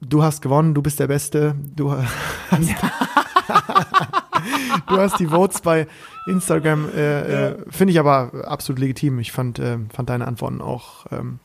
[0.00, 1.92] du hast gewonnen, du bist der Beste, du
[2.50, 2.50] hast,
[4.88, 5.86] du hast die Votes bei
[6.26, 9.18] Instagram, äh, äh, finde ich aber absolut legitim.
[9.18, 11.38] Ich fand, äh, fand deine Antworten auch, ähm,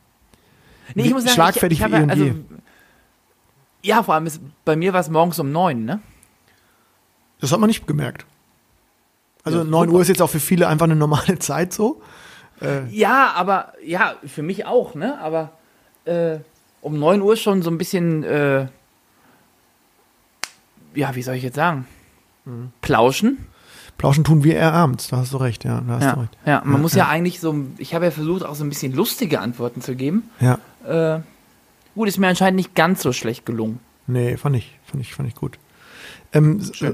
[0.93, 2.31] Nee, sagen, Schlagfertig ich, ich wie eh ja, also,
[3.81, 5.99] ja, vor allem ist, bei mir war es morgens um neun, ne?
[7.41, 8.25] das hat man nicht gemerkt.
[9.43, 9.95] Also Ja, 9 super.
[9.95, 12.01] Uhr ist jetzt auch für viele einfach eine normale Zeit so.
[12.61, 15.19] Äh, Ja, aber, ja, für mich auch, ne?
[15.19, 15.51] Aber
[16.05, 16.37] äh,
[16.85, 18.67] um 9 Uhr schon so ein bisschen, äh,
[20.93, 21.85] ja, wie soll ich jetzt sagen?
[22.45, 22.71] Mhm.
[22.81, 23.47] Plauschen.
[23.97, 26.37] Plauschen tun wir eher abends, da hast du recht, ja, da hast Ja, du recht.
[26.45, 27.05] ja, man Ja, muss ja.
[27.05, 27.09] ja.
[27.09, 30.29] eigentlich so, ich habe ja versucht, auch so ein bisschen lustige Antworten zu geben.
[30.39, 31.21] Ja, Äh,
[31.95, 33.79] gut, ist mir anscheinend nicht ganz so schlecht gelungen.
[34.07, 35.57] nee, fand ich, fand ich, fand ich gut.
[36.33, 36.93] Ähm, äh,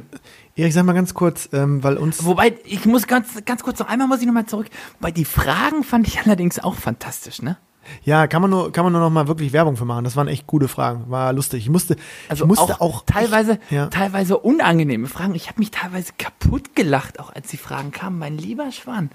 [0.55, 3.87] Erik, sag mal ganz kurz, ähm, weil uns, Wobei, ich muss ganz, ganz kurz noch
[3.87, 4.67] einmal muss ich noch mal zurück.
[4.99, 7.57] Weil die Fragen fand ich allerdings auch fantastisch, ne?
[8.03, 10.03] Ja, kann man nur, kann man nur noch mal wirklich Werbung für machen.
[10.03, 11.63] Das waren echt gute Fragen, war lustig.
[11.63, 11.95] Ich musste,
[12.29, 15.35] Also ich musste auch, auch, teilweise, ich, ja, teilweise unangenehme Fragen.
[15.35, 18.19] Ich habe mich teilweise kaputt gelacht, auch als die Fragen kamen.
[18.19, 19.09] Mein lieber Schwan.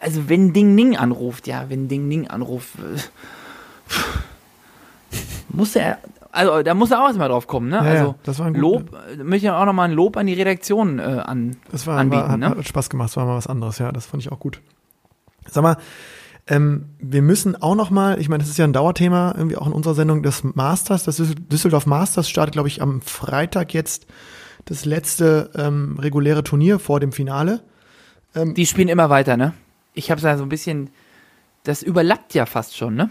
[0.00, 3.00] Also wenn Ding Ning anruft, ja, wenn Ding Ning anruft, äh,
[5.48, 5.98] muss er,
[6.32, 7.76] also da muss er auch erstmal drauf kommen, ne?
[7.76, 10.26] Ja, also das war ein gut- Lob, äh, möchte ich auch nochmal ein Lob an
[10.26, 12.48] die Redaktion äh, an, das war, anbieten, war hat, ne?
[12.50, 14.60] hat Spaß gemacht, das war mal was anderes, ja, das fand ich auch gut.
[15.48, 15.76] Sag mal,
[16.46, 19.66] ähm, wir müssen auch noch mal, ich meine, das ist ja ein Dauerthema irgendwie auch
[19.66, 24.06] in unserer Sendung, das Masters, das Düssel- Düsseldorf Masters startet, glaube ich, am Freitag jetzt
[24.66, 27.62] das letzte ähm, reguläre Turnier vor dem Finale.
[28.34, 29.54] Die spielen immer weiter, ne?
[29.92, 30.90] Ich habe da so ein bisschen,
[31.62, 33.10] das überlappt ja fast schon, ne?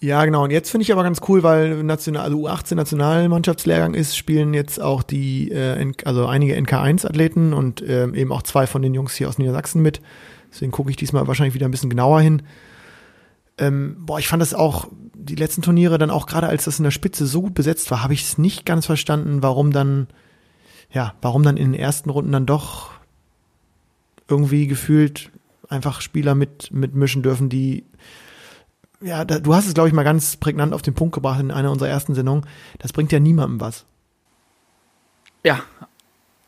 [0.00, 0.44] Ja, genau.
[0.44, 4.78] Und jetzt finde ich aber ganz cool, weil national, also U18 Nationalmannschaftslehrgang ist, spielen jetzt
[4.78, 9.30] auch die, äh, also einige NK1-Athleten und ähm, eben auch zwei von den Jungs hier
[9.30, 10.02] aus Niedersachsen mit.
[10.54, 12.42] Deswegen gucke ich diesmal wahrscheinlich wieder ein bisschen genauer hin.
[13.58, 16.84] Ähm, boah, ich fand das auch, die letzten Turniere dann auch gerade als das in
[16.84, 20.06] der Spitze so gut besetzt war, habe ich es nicht ganz verstanden, warum dann,
[20.92, 22.92] ja, warum dann in den ersten Runden dann doch
[24.28, 25.30] irgendwie gefühlt
[25.68, 27.84] einfach Spieler mit, mitmischen dürfen, die
[29.00, 31.50] ja, da, du hast es, glaube ich, mal ganz prägnant auf den Punkt gebracht in
[31.50, 32.46] einer unserer ersten Sendungen.
[32.78, 33.84] Das bringt ja niemandem was.
[35.44, 35.60] Ja,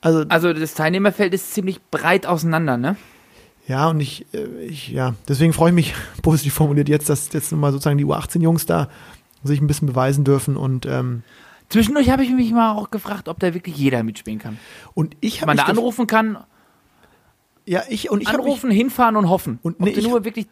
[0.01, 2.97] Also, also das Teilnehmerfeld ist ziemlich breit auseinander, ne?
[3.67, 7.53] Ja, und ich, äh, ich ja, deswegen freue ich mich positiv formuliert jetzt, dass jetzt
[7.53, 8.89] nochmal sozusagen die U18-Jungs da
[9.45, 11.23] sich ein bisschen beweisen dürfen und, ähm,
[11.69, 14.57] Zwischendurch habe ich mich mal auch gefragt, ob da wirklich jeder mitspielen kann.
[14.95, 16.39] und ich Ob habe man da anrufen kann,
[17.65, 19.59] ja, ich und ich habe mich anrufen, hinfahren und hoffen.
[19.63, 20.47] Und ob nee, du ich- nur wirklich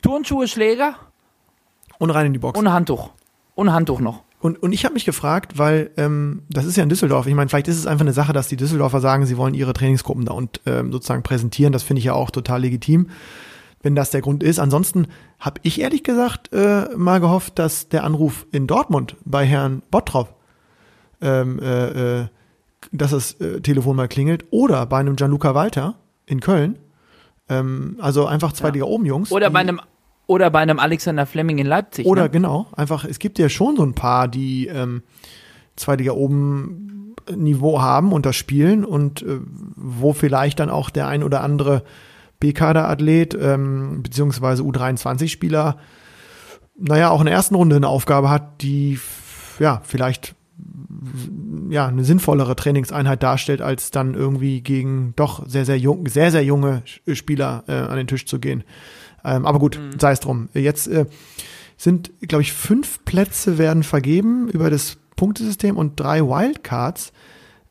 [0.00, 0.94] Turnschuhe, Schläger
[1.98, 2.58] und rein in die Box.
[2.58, 3.10] und Handtuch.
[3.54, 4.22] Und Handtuch noch.
[4.46, 7.26] Und, und ich habe mich gefragt, weil ähm, das ist ja in Düsseldorf.
[7.26, 9.72] Ich meine, vielleicht ist es einfach eine Sache, dass die Düsseldorfer sagen, sie wollen ihre
[9.72, 11.72] Trainingsgruppen da und ähm, sozusagen präsentieren.
[11.72, 13.08] Das finde ich ja auch total legitim,
[13.82, 14.60] wenn das der Grund ist.
[14.60, 15.08] Ansonsten
[15.40, 20.36] habe ich ehrlich gesagt äh, mal gehofft, dass der Anruf in Dortmund bei Herrn Bottrop,
[21.20, 22.26] ähm, äh, äh,
[22.92, 26.78] dass das äh, Telefon mal klingelt, oder bei einem Gianluca Walter in Köln.
[27.48, 28.74] Ähm, also einfach zwei Ja.
[28.74, 29.32] Liga oben Jungs.
[29.32, 29.80] Oder bei einem
[30.26, 32.06] oder bei einem Alexander Fleming in Leipzig.
[32.06, 32.30] oder ne?
[32.30, 35.02] genau, einfach, es gibt ja schon so ein paar, die ähm,
[35.76, 39.40] Zweitliga oben Niveau haben und das spielen und äh,
[39.76, 41.82] wo vielleicht dann auch der ein oder andere
[42.40, 45.78] B-Kader-Athlet ähm, beziehungsweise U23-Spieler,
[46.78, 49.00] naja, auch in der ersten Runde eine Aufgabe hat, die
[49.58, 50.34] ja vielleicht
[51.70, 56.44] ja eine sinnvollere Trainingseinheit darstellt, als dann irgendwie gegen doch sehr sehr jung, sehr sehr
[56.44, 58.64] junge Spieler äh, an den Tisch zu gehen.
[59.26, 60.48] Ähm, aber gut, sei es drum.
[60.54, 61.04] Jetzt äh,
[61.76, 67.12] sind, glaube ich, fünf Plätze werden vergeben über das Punktesystem und drei Wildcards.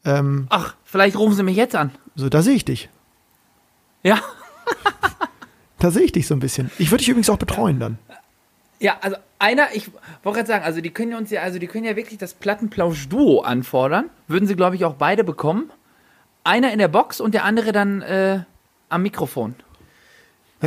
[0.04, 1.92] Ähm, Ach, vielleicht rufen sie mich jetzt an.
[2.16, 2.90] so, da sehe ich dich.
[4.04, 4.20] Ja.
[5.78, 6.72] Da sehe ich dich so ein bisschen.
[6.80, 8.00] Ich würde dich übrigens auch betreuen dann.
[8.80, 9.92] Ja, also einer, ich
[10.24, 12.34] wollte gerade sagen, also die können ja uns ja, also die können ja wirklich das
[12.34, 14.10] Plattenplausch-Duo anfordern.
[14.28, 15.70] Würden sie, glaube ich, auch beide bekommen.
[16.44, 18.40] Einer in der Box und der andere dann äh,
[18.90, 19.54] am Mikrofon.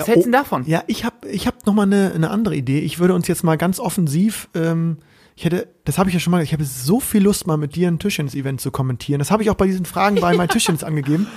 [0.01, 0.65] Was Ja, hältst du oh, denn davon?
[0.67, 2.81] Ja, ich habe ich hab noch mal eine, eine andere Idee.
[2.81, 4.99] Ich würde uns jetzt mal ganz offensiv, ähm,
[5.37, 7.77] ich hätte, das habe ich ja schon mal, ich habe so viel Lust, mal mit
[7.77, 9.19] dir ein Tischtennis-Event zu kommentieren.
[9.21, 11.29] Das habe ich auch bei diesen Fragen bei mein Tischtennis angegeben.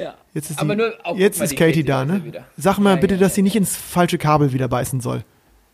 [0.00, 0.14] Ja.
[0.32, 2.24] Jetzt ist, Aber die, jetzt ist Katie da, ne?
[2.24, 2.44] wieder.
[2.56, 5.24] Sag mal Ja, bitte, ja, dass sie nicht ins falsche Kabel wieder beißen soll.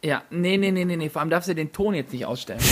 [0.03, 1.09] Ja, nee, nee, nee, nee, nee.
[1.11, 2.61] Vor allem darfst du den Ton jetzt nicht ausstellen.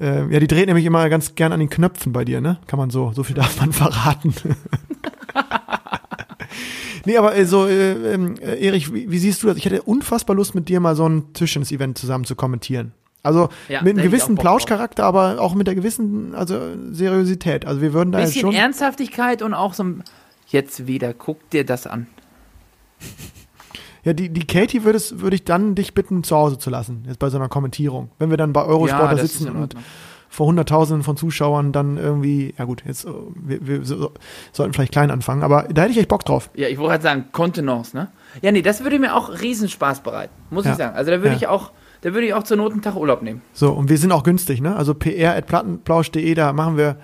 [0.00, 2.58] Äh, ja, die dreht nämlich immer ganz gern an den Knöpfen bei dir, ne?
[2.66, 4.32] Kann man so, so viel darf man verraten.
[7.04, 9.56] nee, aber äh, so, äh, äh, Erich, wie, wie, siehst du das?
[9.56, 12.92] Ich hätte unfassbar Lust, mit dir mal so ein Tischtennis-Event zusammen zu kommentieren.
[13.22, 16.58] Also ja, mit einem gewissen Plauschcharakter, aber auch mit der gewissen also
[16.90, 17.66] Seriosität.
[17.66, 20.04] Also wir würden da bisschen jetzt schon Ernsthaftigkeit und auch so ein
[20.48, 22.06] jetzt wieder guck dir das an.
[24.04, 27.18] Ja, die, die Katie würde würd ich dann dich bitten, zu Hause zu lassen, jetzt
[27.18, 28.10] bei so einer Kommentierung.
[28.18, 29.74] Wenn wir dann bei Eurosport ja, da sitzen und
[30.30, 34.12] vor Hunderttausenden von Zuschauern dann irgendwie, ja gut, jetzt äh, wir, wir so,
[34.52, 36.50] sollten vielleicht klein anfangen, aber da hätte ich echt Bock drauf.
[36.54, 38.08] Ja, ich wollte halt sagen, Kontenance, ne?
[38.40, 40.70] Ja, nee, das würde mir auch Riesenspaß bereiten, muss ja.
[40.70, 40.96] ich sagen.
[40.96, 41.36] Also da würde ja.
[41.36, 41.72] ich auch,
[42.02, 43.42] da würde ich auch zur Not Tag Urlaub nehmen.
[43.52, 44.76] So, und wir sind auch günstig, ne?
[44.76, 46.96] Also pr.plattenplausch.de, da machen wir,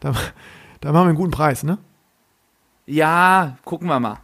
[0.00, 0.14] da,
[0.80, 1.76] da machen wir einen guten Preis, ne?
[2.86, 4.18] Ja, gucken wir mal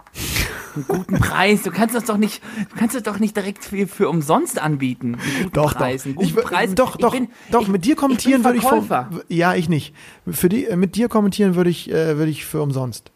[0.78, 1.62] einen guten Preis.
[1.62, 5.18] Du kannst das doch nicht, du kannst das doch nicht direkt für, für umsonst anbieten.
[5.52, 6.22] Doch, Preis, doch.
[6.22, 6.74] ich, Preis.
[6.74, 7.62] Doch, doch, bin, doch.
[7.62, 9.94] Ich, mit dir kommentieren würde ich vor, Ja, ich nicht.
[10.28, 13.12] Für die, mit dir kommentieren würde ich, äh, würde ich für umsonst.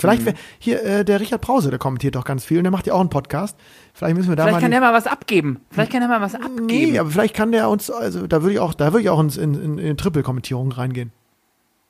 [0.00, 0.32] Vielleicht mhm.
[0.58, 3.00] hier äh, der Richard Brause, der kommentiert doch ganz viel und der macht ja auch
[3.00, 3.56] einen Podcast.
[3.92, 4.60] Vielleicht müssen wir da vielleicht mal.
[4.60, 5.60] Vielleicht kann der mal was abgeben.
[5.70, 6.66] Vielleicht kann er mal was abgeben.
[6.66, 9.20] Nee, aber vielleicht kann der uns, also da würde ich auch, da würde ich auch
[9.20, 11.12] ins, in, in, in Triple-Kommentierung reingehen.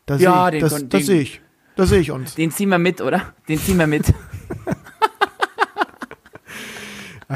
[0.07, 1.41] Da ja, ich, den, das, das sehe ich.
[1.81, 2.35] Das sehe ich uns.
[2.35, 3.33] Den ziehen wir mit, oder?
[3.49, 4.13] Den ziehen wir mit.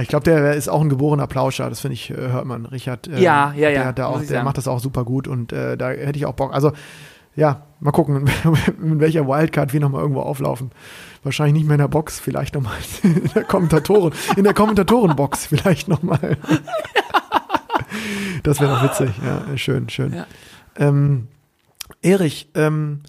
[0.03, 2.67] ich glaube, der ist auch ein geborener Plauscher, das finde ich, äh, hört man.
[2.67, 3.85] Richard, äh, ja, ja, ja.
[3.85, 6.35] Der, der, auch, der macht das auch super gut und äh, da hätte ich auch
[6.35, 6.53] Bock.
[6.53, 6.73] Also,
[7.35, 8.25] ja, mal gucken,
[8.79, 10.73] mit welcher Wildcard wir nochmal irgendwo auflaufen.
[11.23, 15.89] Wahrscheinlich nicht mehr in der Box, vielleicht nochmal in der Kommentatoren, in der Kommentatorenbox vielleicht
[15.89, 16.37] nochmal.
[18.43, 20.13] das wäre noch witzig, ja, schön, schön.
[20.13, 20.27] Ja.
[20.77, 21.29] Ähm,
[22.03, 23.01] Erich, ähm,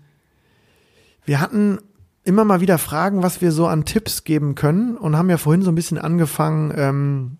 [1.25, 1.79] wir hatten
[2.23, 5.61] immer mal wieder Fragen, was wir so an Tipps geben können und haben ja vorhin
[5.61, 7.37] so ein bisschen angefangen ähm,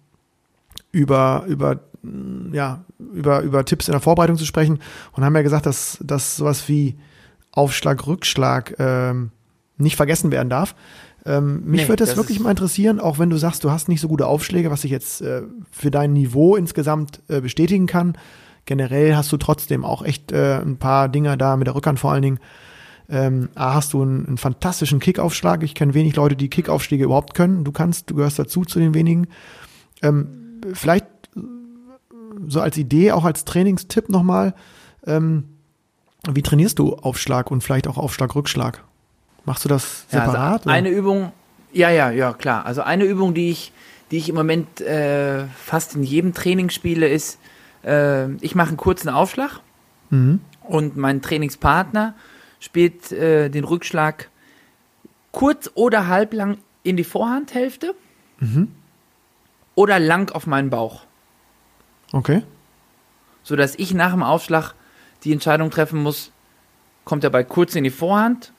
[0.92, 1.80] über über
[2.52, 2.84] ja
[3.14, 4.80] über über Tipps in der Vorbereitung zu sprechen
[5.14, 6.98] und haben ja gesagt, dass dass sowas wie
[7.52, 9.32] Aufschlag Rückschlag ähm,
[9.78, 10.76] nicht vergessen werden darf.
[11.26, 13.90] Ähm, mich nee, würde das, das wirklich mal interessieren, auch wenn du sagst, du hast
[13.90, 18.16] nicht so gute Aufschläge, was ich jetzt äh, für dein Niveau insgesamt äh, bestätigen kann.
[18.66, 22.12] Generell hast du trotzdem auch echt äh, ein paar Dinger da mit der Rückhand vor
[22.12, 22.40] allen Dingen,
[23.10, 25.64] ähm, A, hast du einen, einen fantastischen Kickaufschlag.
[25.64, 27.64] Ich kenne wenig Leute, die Kickaufschläge überhaupt können.
[27.64, 29.28] Du kannst, du gehörst dazu zu den wenigen.
[30.02, 31.06] Ähm, vielleicht
[32.48, 34.54] so als Idee, auch als Trainingstipp nochmal,
[35.06, 35.46] ähm,
[36.28, 38.84] wie trainierst du Aufschlag und vielleicht auch Aufschlag-Rückschlag?
[39.46, 40.36] Machst du das separat?
[40.36, 41.32] Ja, also eine Übung,
[41.72, 42.66] ja, ja, ja, klar.
[42.66, 43.72] Also eine Übung, die ich,
[44.10, 47.38] die ich im Moment äh, fast in jedem Training spiele, ist,
[47.84, 49.60] äh, ich mache einen kurzen Aufschlag
[50.10, 50.40] mhm.
[50.64, 52.16] und mein Trainingspartner
[52.66, 54.30] spielt äh, den Rückschlag
[55.32, 57.96] kurz oder halblang in die Vorhandhälfte
[58.40, 58.72] mhm.
[59.76, 61.06] oder lang auf meinen Bauch.
[62.12, 62.42] Okay.
[63.44, 64.74] So dass ich nach dem Aufschlag
[65.24, 66.32] die Entscheidung treffen muss,
[67.04, 68.52] kommt der Ball kurz in die Vorhand,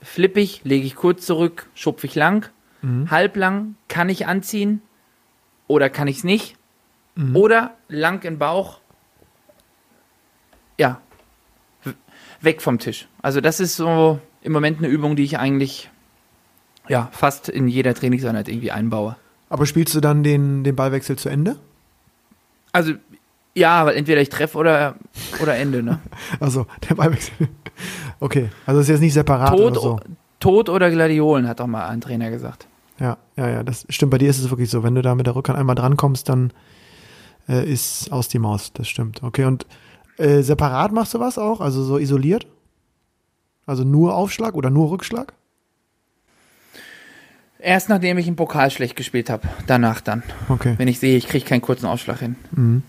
[0.00, 2.48] flippig, lege ich kurz zurück, schupfe ich lang,
[2.82, 3.10] mhm.
[3.10, 4.82] halblang, kann ich anziehen
[5.66, 6.56] oder kann ich es nicht?
[7.16, 7.34] Mhm.
[7.34, 8.80] Oder lang in Bauch,
[10.78, 11.00] ja,
[12.40, 13.08] weg vom Tisch.
[13.22, 15.90] Also das ist so im Moment eine Übung, die ich eigentlich
[16.88, 19.16] ja fast in jeder Trainingseinheit irgendwie einbaue.
[19.50, 21.56] Aber spielst du dann den, den Ballwechsel zu Ende?
[22.72, 22.92] Also
[23.54, 24.94] ja, weil entweder ich treffe oder,
[25.42, 25.98] oder Ende, ne?
[26.40, 27.48] also, der Ballwechsel.
[28.20, 30.00] Okay, also ist jetzt nicht separat Tod, oder so.
[30.40, 32.66] Tod oder Gladiolen, hat doch mal ein Trainer gesagt.
[32.98, 34.10] Ja, ja, ja, das stimmt.
[34.10, 34.82] Bei dir ist es wirklich so.
[34.82, 36.52] Wenn du da mit der Rückhand einmal drankommst, dann
[37.48, 38.72] äh, ist aus die Maus.
[38.72, 39.22] Das stimmt.
[39.22, 39.66] Okay, und
[40.18, 41.60] äh, separat machst du was auch?
[41.60, 42.46] Also so isoliert?
[43.66, 45.32] Also nur Aufschlag oder nur Rückschlag?
[47.58, 49.48] Erst nachdem ich im Pokal schlecht gespielt habe.
[49.66, 50.22] Danach dann.
[50.48, 50.74] Okay.
[50.78, 52.36] Wenn ich sehe, ich kriege keinen kurzen Aufschlag hin.
[52.52, 52.82] Mhm.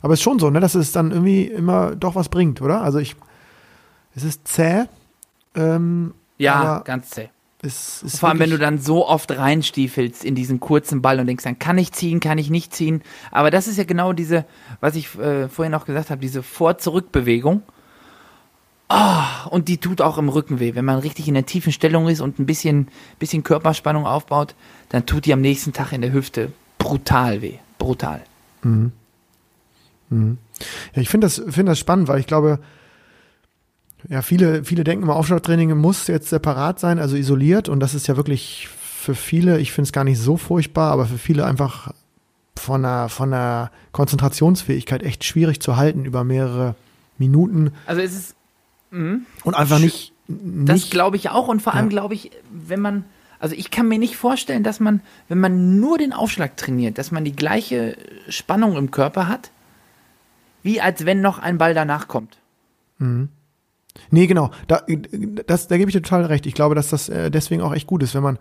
[0.00, 2.82] Aber es ist schon so, ne, dass es dann irgendwie immer doch was bringt, oder?
[2.82, 3.16] Also ich.
[4.14, 4.84] Es ist zäh.
[5.54, 7.30] Ähm, ja, ganz zäh.
[7.60, 11.26] Es, es Vor allem, wenn du dann so oft reinstiefelst in diesen kurzen Ball und
[11.26, 13.02] denkst, dann kann ich ziehen, kann ich nicht ziehen.
[13.32, 14.44] Aber das ist ja genau diese,
[14.80, 17.62] was ich äh, vorhin auch gesagt habe, diese Vor-Zurück-Bewegung.
[18.90, 20.74] Oh, und die tut auch im Rücken weh.
[20.74, 22.88] Wenn man richtig in der tiefen Stellung ist und ein bisschen,
[23.18, 24.54] bisschen Körperspannung aufbaut,
[24.88, 27.54] dann tut die am nächsten Tag in der Hüfte brutal weh.
[27.78, 28.22] Brutal.
[28.62, 28.92] Mhm.
[30.10, 30.38] Mhm.
[30.94, 32.60] Ja, ich finde das, find das spannend, weil ich glaube,
[34.08, 37.68] ja, viele, viele denken immer, Aufschlagtraining muss jetzt separat sein, also isoliert.
[37.68, 41.06] Und das ist ja wirklich für viele, ich finde es gar nicht so furchtbar, aber
[41.06, 41.92] für viele einfach
[42.56, 46.74] von der, von der Konzentrationsfähigkeit echt schwierig zu halten über mehrere
[47.18, 47.72] Minuten.
[47.86, 48.36] Also es ist.
[48.90, 49.18] Mh.
[49.44, 50.12] Und einfach nicht.
[50.26, 51.48] nicht das glaube ich auch.
[51.48, 51.90] Und vor allem ja.
[51.90, 53.04] glaube ich, wenn man.
[53.40, 57.12] Also ich kann mir nicht vorstellen, dass man, wenn man nur den Aufschlag trainiert, dass
[57.12, 57.96] man die gleiche
[58.28, 59.52] Spannung im Körper hat,
[60.64, 62.36] wie als wenn noch ein Ball danach kommt.
[64.10, 64.50] Nee, genau.
[64.66, 64.82] Da,
[65.46, 66.46] das, da gebe ich dir total recht.
[66.46, 68.38] Ich glaube, dass das äh, deswegen auch echt gut ist, wenn man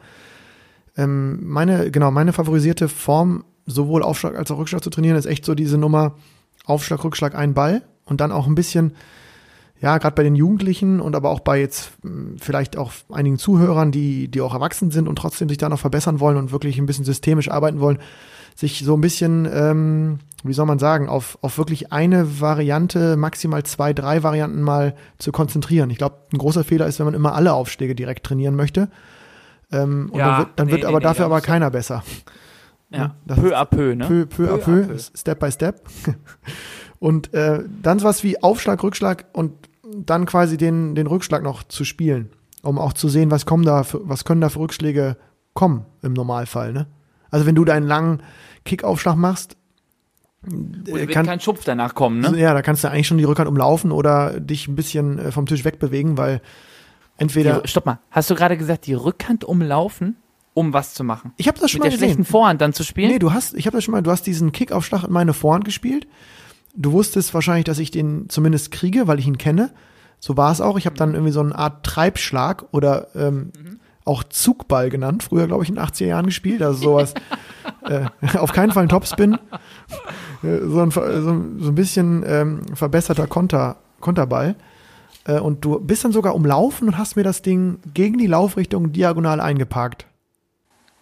[0.97, 5.45] ähm, meine, genau, meine favorisierte Form, sowohl Aufschlag als auch Rückschlag zu trainieren, ist echt
[5.45, 6.15] so diese Nummer
[6.65, 8.93] Aufschlag, Rückschlag, ein Ball und dann auch ein bisschen,
[9.79, 13.91] ja, gerade bei den Jugendlichen und aber auch bei jetzt mh, vielleicht auch einigen Zuhörern,
[13.91, 16.85] die, die auch erwachsen sind und trotzdem sich da noch verbessern wollen und wirklich ein
[16.85, 17.99] bisschen systemisch arbeiten wollen,
[18.57, 23.63] sich so ein bisschen, ähm, wie soll man sagen, auf, auf wirklich eine Variante, maximal
[23.63, 25.91] zwei, drei Varianten mal zu konzentrieren.
[25.91, 28.89] Ich glaube, ein großer Fehler ist, wenn man immer alle Aufschläge direkt trainieren möchte.
[29.71, 31.69] Ähm, und Ja, dann wird, dann nee, wird nee, aber nee, dafür da aber keiner
[31.69, 32.03] besser.
[32.89, 34.07] Ja, das peu à peu, ne?
[34.07, 35.81] Peu, peu, à peu, Step by Step.
[36.99, 39.53] Und äh, dann sowas wie Aufschlag, Rückschlag und
[39.95, 42.31] dann quasi den, den Rückschlag noch zu spielen,
[42.63, 45.15] um auch zu sehen, was kommen da für, was können da für Rückschläge
[45.53, 46.73] kommen im Normalfall.
[46.73, 46.87] Ne?
[47.31, 48.21] Also wenn du deinen langen
[48.65, 49.57] Kickaufschlag machst,
[50.45, 52.37] Und äh, wird kann, kein Schupf danach kommen, ne?
[52.39, 55.45] ja, da kannst du eigentlich schon die Rückhand umlaufen oder dich ein bisschen äh, vom
[55.45, 56.41] Tisch wegbewegen, weil
[57.17, 60.15] entweder Die, stopp mal, hast du gerade gesagt, die Rückhand umlaufen,
[60.53, 61.33] um was zu machen?
[61.37, 62.07] ich habe das schon Mit mal der gesehen.
[62.15, 63.09] schlechten Vorhand dann zu spielen?
[63.11, 65.65] Nee, du hast, ich habe das schon mal, du hast diesen Kickaufschlag in meine Vorhand
[65.65, 66.07] gespielt.
[66.75, 69.71] Du wusstest wahrscheinlich, dass ich den zumindest kriege, weil ich ihn kenne.
[70.19, 70.77] So war es auch.
[70.77, 73.51] Ich habe dann irgendwie so eine Art Treibschlag oder ähm,
[74.07, 76.61] auch Zugball genannt, früher, glaube ich, in den 80er Jahren gespielt.
[76.61, 77.13] Also sowas,
[77.83, 78.05] äh,
[78.37, 79.37] auf keinen Fall ein Topspin.
[80.43, 84.55] Äh, so, ein, so, so ein bisschen ähm, verbesserter Konter, Konterball.
[85.25, 88.91] Äh, und du bist dann sogar umlaufen und hast mir das Ding gegen die Laufrichtung
[88.91, 90.05] diagonal eingeparkt.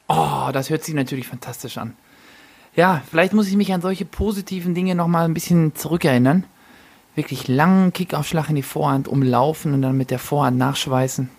[0.08, 1.94] Oh, das hört sich natürlich fantastisch an.
[2.76, 6.44] Ja, vielleicht muss ich mich an solche positiven Dinge nochmal ein bisschen zurückerinnern.
[7.16, 11.30] Wirklich langen Kickaufschlag in die Vorhand, umlaufen und dann mit der Vorhand nachschweißen.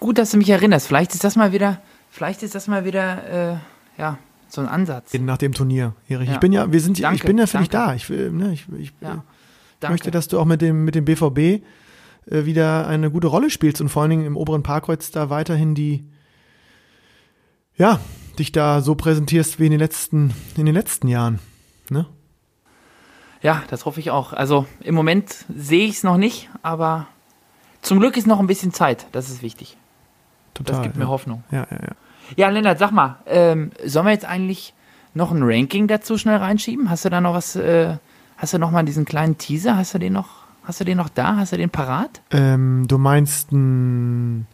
[0.00, 0.86] Gut, dass du mich erinnerst.
[0.86, 1.80] Vielleicht ist das mal wieder,
[2.10, 4.18] vielleicht ist das mal wieder, äh, ja,
[4.48, 5.12] so ein Ansatz.
[5.14, 6.28] nach dem Turnier, Erich.
[6.28, 6.34] Ja.
[6.34, 7.94] Ich bin ja, wir sind, ich Danke, bin ja für dich da.
[7.94, 9.24] Ich, will, ne, ich, ich Ja,
[9.82, 13.50] äh, möchte, dass du auch mit dem, mit dem BVB äh, wieder eine gute Rolle
[13.50, 16.04] spielst und vor allen Dingen im oberen Parkkreuz da weiterhin die,
[17.76, 18.00] ja,
[18.38, 21.38] dich da so präsentierst wie in den letzten, in den letzten Jahren.
[21.90, 22.06] Ne?
[23.42, 24.32] Ja, das hoffe ich auch.
[24.32, 27.06] Also im Moment sehe ich es noch nicht, aber
[27.82, 29.06] zum Glück ist noch ein bisschen Zeit.
[29.12, 29.76] Das ist wichtig.
[30.56, 30.76] Total.
[30.76, 31.04] Das gibt ja.
[31.04, 31.44] mir Hoffnung.
[31.50, 31.92] Ja, ja, ja.
[32.36, 34.74] Ja, Lennart, sag mal, ähm, sollen wir jetzt eigentlich
[35.14, 36.90] noch ein Ranking dazu schnell reinschieben?
[36.90, 37.96] Hast du da noch was, äh,
[38.36, 40.28] hast du noch mal diesen kleinen Teaser, hast du den noch,
[40.64, 41.36] hast du den noch da?
[41.36, 42.20] Hast du den parat?
[42.32, 44.46] Ähm, du meinst ein,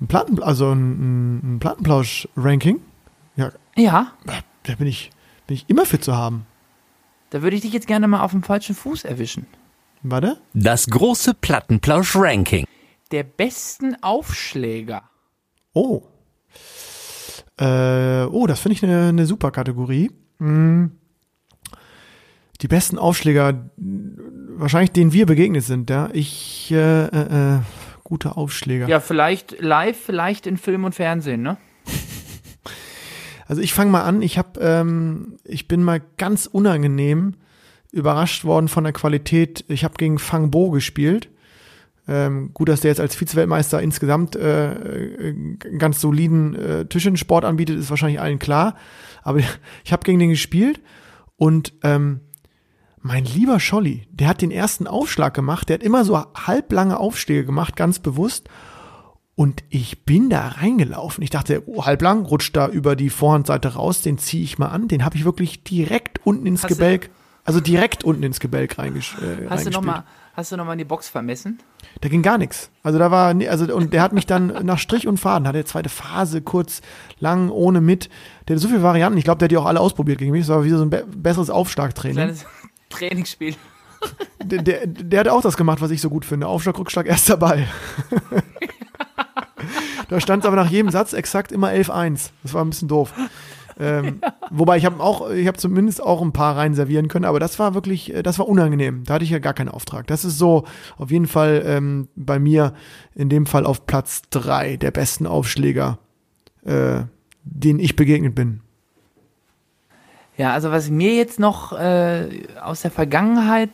[0.00, 2.80] ein Platten, also ein, ein Plattenplausch-Ranking?
[3.36, 4.12] Ja, Ja,
[4.62, 5.10] da bin ich,
[5.46, 6.46] bin ich immer fit zu haben.
[7.30, 9.46] da würde ich dich jetzt gerne mal auf dem falschen Fuß erwischen.
[10.02, 10.38] Warte?
[10.54, 12.66] Das große Plattenplausch-Ranking.
[13.12, 15.02] Der besten Aufschläger.
[15.72, 16.02] Oh.
[17.58, 20.10] Äh, oh, das finde ich eine, eine super Kategorie.
[20.38, 20.92] Hm.
[22.60, 26.08] Die besten Aufschläger, wahrscheinlich denen wir begegnet sind, ja.
[26.12, 27.58] Ich, äh, äh, äh,
[28.04, 28.88] gute Aufschläger.
[28.88, 31.56] Ja, vielleicht live, vielleicht in Film und Fernsehen, ne?
[33.48, 34.22] Also ich fange mal an.
[34.22, 37.34] Ich habe, ähm, ich bin mal ganz unangenehm
[37.90, 39.64] überrascht worden von der Qualität.
[39.68, 41.28] Ich habe gegen Fang Bo gespielt.
[42.08, 47.44] Ähm, gut, dass der jetzt als Vize-Weltmeister insgesamt äh, äh, einen ganz soliden äh, Tischtennissport
[47.44, 48.74] anbietet, ist wahrscheinlich allen klar.
[49.22, 49.38] Aber
[49.84, 50.80] ich habe gegen den gespielt
[51.36, 52.20] und ähm,
[53.00, 55.68] mein lieber Scholli, der hat den ersten Aufschlag gemacht.
[55.68, 58.48] Der hat immer so halblange Aufschläge gemacht, ganz bewusst.
[59.34, 61.24] Und ich bin da reingelaufen.
[61.24, 64.88] Ich dachte, oh, halblang, rutscht da über die Vorhandseite raus, den ziehe ich mal an.
[64.88, 67.10] Den habe ich wirklich direkt unten ins Hast du- Gebälk,
[67.44, 69.74] also direkt unten ins Gebälk reingesch äh, Hast du reingespielt.
[69.74, 71.58] noch mal, hast du noch mal in die Box vermessen?
[72.00, 72.70] Da ging gar nichts.
[72.82, 75.88] Also da war, also und der hat mich dann nach Strich und Faden, hatte zweite
[75.88, 76.80] Phase, kurz,
[77.18, 78.08] lang, ohne, mit.
[78.48, 79.18] Der hat so viele Varianten.
[79.18, 80.42] Ich glaube, der hat die auch alle ausprobiert gegen mich.
[80.42, 82.16] Das war wie so ein be besseres Aufschlagtraining.
[82.16, 82.46] Kleines
[82.88, 83.54] Trainingsspiel.
[84.42, 86.48] Der, der, der hat auch das gemacht, was ich so gut finde.
[86.48, 87.68] Aufschlag, Rückschlag, erster Ball.
[90.08, 92.30] da stand es aber nach jedem Satz exakt immer 11-1.
[92.42, 93.12] Das war ein bisschen doof.
[93.78, 94.20] Ähm,
[94.54, 97.58] Wobei ich habe auch, ich habe zumindest auch ein paar rein servieren können, aber das
[97.58, 99.02] war wirklich, äh, das war unangenehm.
[99.04, 100.06] Da hatte ich ja gar keinen Auftrag.
[100.08, 100.64] Das ist so
[100.98, 102.74] auf jeden Fall ähm, bei mir
[103.14, 105.98] in dem Fall auf Platz drei der besten Aufschläger,
[106.66, 107.00] äh,
[107.44, 108.60] denen ich begegnet bin.
[110.36, 113.70] Ja, also was mir jetzt noch äh, aus der Vergangenheit,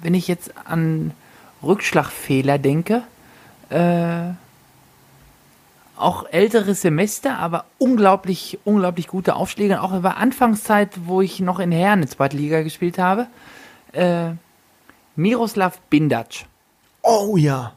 [0.00, 1.10] wenn ich jetzt an
[1.62, 3.02] Rückschlagfehler denke,
[3.68, 4.30] äh,
[6.00, 9.82] auch ältere Semester, aber unglaublich, unglaublich gute Aufschläge.
[9.82, 13.26] Auch über Anfangszeit, wo ich noch in Herren in zweiter Liga gespielt habe.
[13.92, 14.30] Äh,
[15.16, 16.46] Miroslav Bindac.
[17.02, 17.72] Oh ja.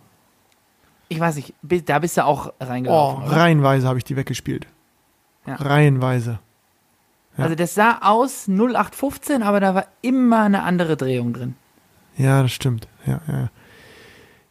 [1.09, 1.53] Ich weiß nicht,
[1.85, 3.23] da bist du auch Oh, reingelaufen.
[3.25, 3.35] oder?
[3.35, 4.67] reihenweise habe ich die weggespielt.
[5.45, 5.55] Ja.
[5.55, 6.39] Reihenweise.
[7.37, 7.43] Ja.
[7.45, 11.55] Also das sah aus 0815, aber da war immer eine andere Drehung drin.
[12.17, 12.87] Ja, das stimmt.
[13.05, 13.49] Ja, ja.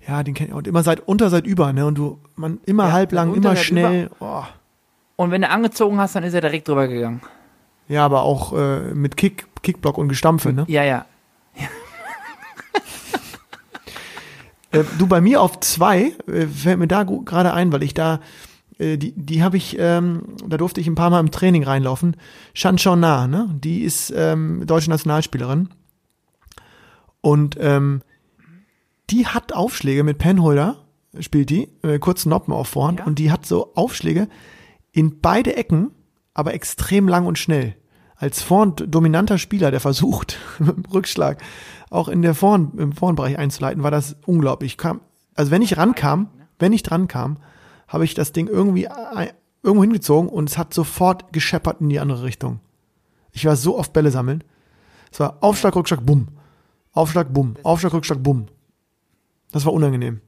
[0.06, 0.54] Ja, den kennt ich.
[0.54, 1.86] Und immer seit unter, seit über, ne?
[1.86, 4.10] Und du, man, immer Ja, halblang, immer schnell.
[4.20, 4.42] Oh.
[5.16, 7.20] Und wenn du angezogen hast, dann ist er direkt drüber gegangen.
[7.88, 10.64] Ja, aber auch äh, mit Kick, Kickblock und Gestampfe, ne?
[10.68, 11.04] Ja, ja.
[14.72, 18.20] Äh, du, bei mir auf zwei, äh, fällt mir da gerade ein, weil ich da,
[18.78, 22.16] äh, die, die habe ich, ähm, da durfte ich ein paar Mal im Training reinlaufen.
[22.54, 23.48] Shan Na, ne?
[23.52, 25.70] Die ist ähm, deutsche Nationalspielerin.
[27.20, 28.02] Und ähm,
[29.10, 30.76] die hat Aufschläge mit Penholder,
[31.18, 33.04] spielt die, äh, kurzen Noppen auf Vorhand, Ja.
[33.06, 34.28] und die hat so Aufschläge
[34.92, 35.90] in beide Ecken,
[36.34, 37.76] aber extrem lang und schnell.
[38.16, 41.42] Als Vorhand dominanter Spieler, der versucht, mit dem Rückschlag
[41.90, 44.72] auch in der Vorhand, im Vorhandbereich einzuleiten, war das unglaublich.
[44.72, 45.00] Ich Kam,
[45.34, 47.38] also wenn ich rankam, wenn ich dran kam,
[47.88, 49.30] habe ich das Ding irgendwie ein-
[49.62, 52.60] irgendwo hingezogen und es hat sofort gescheppert in die andere Richtung.
[53.32, 54.44] Ich war so oft Bälle sammeln.
[55.12, 56.28] Es war Aufschlag, Rückschlag, bumm.
[56.92, 57.56] Aufschlag, bumm.
[57.62, 58.46] Aufschlag, Rückschlag, bumm.
[59.52, 60.20] Das war unangenehm.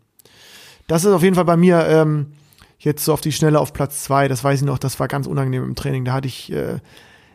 [0.86, 2.32] Das ist auf jeden Fall bei mir ähm,
[2.78, 4.28] jetzt so auf die Schnelle auf Platz zwei.
[4.28, 6.04] Das weiß ich noch, das war ganz unangenehm im Training.
[6.04, 6.78] Da hatte ich äh,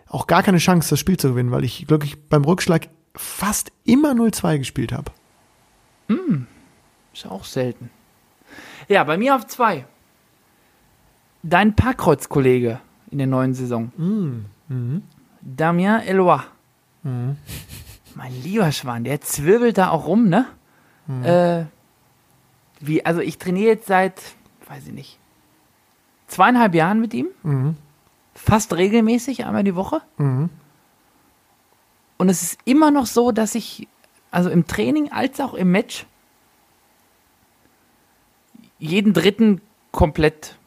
[0.08, 4.12] auch gar keine Chance, das Spiel zu gewinnen, weil ich glücklich beim Rückschlag fast immer
[4.12, 5.12] 0-2 gespielt habe.
[7.14, 7.90] Ist auch selten.
[8.88, 9.86] Ja, bei mir auf zwei.
[11.44, 12.80] Dein Parkkreuz-Kollege
[13.12, 13.92] in der neuen Saison.
[15.42, 16.40] Damien Eloy.
[18.16, 20.46] Mein lieber Schwan, der zwirbelt da auch rum, ne?
[21.24, 21.66] Äh,
[22.80, 24.22] wie, also ich trainiere jetzt seit,
[24.68, 25.20] weiß ich nicht,
[26.28, 27.28] zweieinhalb Jahren mit ihm.
[28.36, 30.02] Fast regelmäßig, einmal die Woche.
[30.18, 30.50] Mhm.
[32.18, 33.88] Und es ist immer noch so, dass ich,
[34.32, 36.06] also im Training als auch im Match,
[38.80, 39.62] jeden dritten
[39.92, 40.58] komplett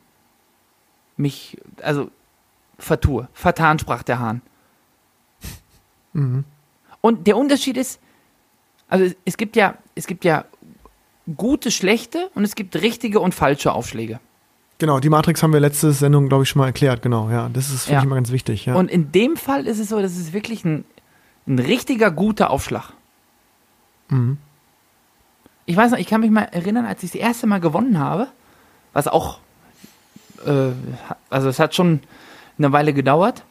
[1.16, 2.10] mich, also
[2.78, 3.28] vertue.
[3.32, 4.42] Vertan, sprach der Hahn.
[6.12, 6.44] Mhm.
[7.00, 8.00] Und der Unterschied ist,
[8.88, 10.44] also es, es gibt ja, es gibt ja
[11.36, 14.20] gute, schlechte und es gibt richtige und falsche Aufschläge.
[14.78, 17.02] Genau, die Matrix haben wir letzte Sendung, glaube ich, schon mal erklärt.
[17.02, 17.50] Genau, ja.
[17.52, 17.98] Das ist, finde Ja.
[18.00, 18.64] ich immer ganz wichtig.
[18.66, 18.74] Ja.
[18.76, 20.84] Und in dem Fall ist es so, das ist wirklich ein,
[21.46, 22.92] ein richtiger guter Aufschlag.
[24.08, 24.38] Mhm.
[25.66, 28.28] Ich weiß noch, ich kann mich mal erinnern, als ich das erste Mal gewonnen habe,
[28.92, 29.38] was auch,
[30.46, 30.70] äh,
[31.28, 32.00] also es hat schon
[32.58, 33.44] eine Weile gedauert,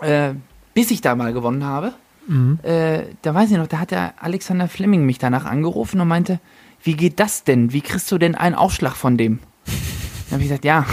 [0.00, 0.32] äh,
[0.74, 1.92] bis ich da mal gewonnen habe.
[2.28, 2.58] Mhm.
[2.62, 6.38] Äh, da weiß ich noch, da hat der Alexander Fleming mich danach angerufen und meinte,
[6.82, 7.72] wie geht das denn?
[7.72, 9.40] Wie kriegst du denn einen Aufschlag von dem?
[9.66, 10.86] Dann habe ich gesagt, ja,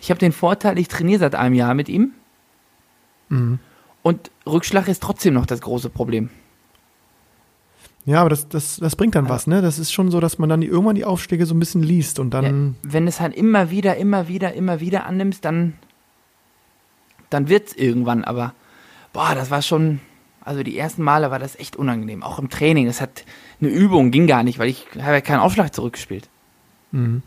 [0.00, 2.12] ich habe den Vorteil, ich trainiere seit einem Jahr mit ihm.
[3.28, 3.58] Mhm.
[4.02, 6.28] Und Rückschlag ist trotzdem noch das große Problem.
[8.06, 9.62] Ja, aber das, das, das bringt dann was, ne?
[9.62, 12.18] Das ist schon so, dass man dann die, irgendwann die Aufschläge so ein bisschen liest
[12.18, 12.44] und dann.
[12.82, 15.72] ja, wenn es halt immer wieder, immer wieder, immer wieder annimmst, dann,
[17.30, 18.24] dann wird es irgendwann.
[18.24, 18.52] Aber
[19.14, 20.00] boah, das war schon,
[20.44, 22.22] also die ersten Male war das echt unangenehm.
[22.22, 22.86] Auch im Training.
[22.86, 23.24] Das hat
[23.60, 26.28] eine Übung, ging gar nicht, weil ich habe ja keinen Aufschlag zurückgespielt.
[26.92, 27.22] Mhm.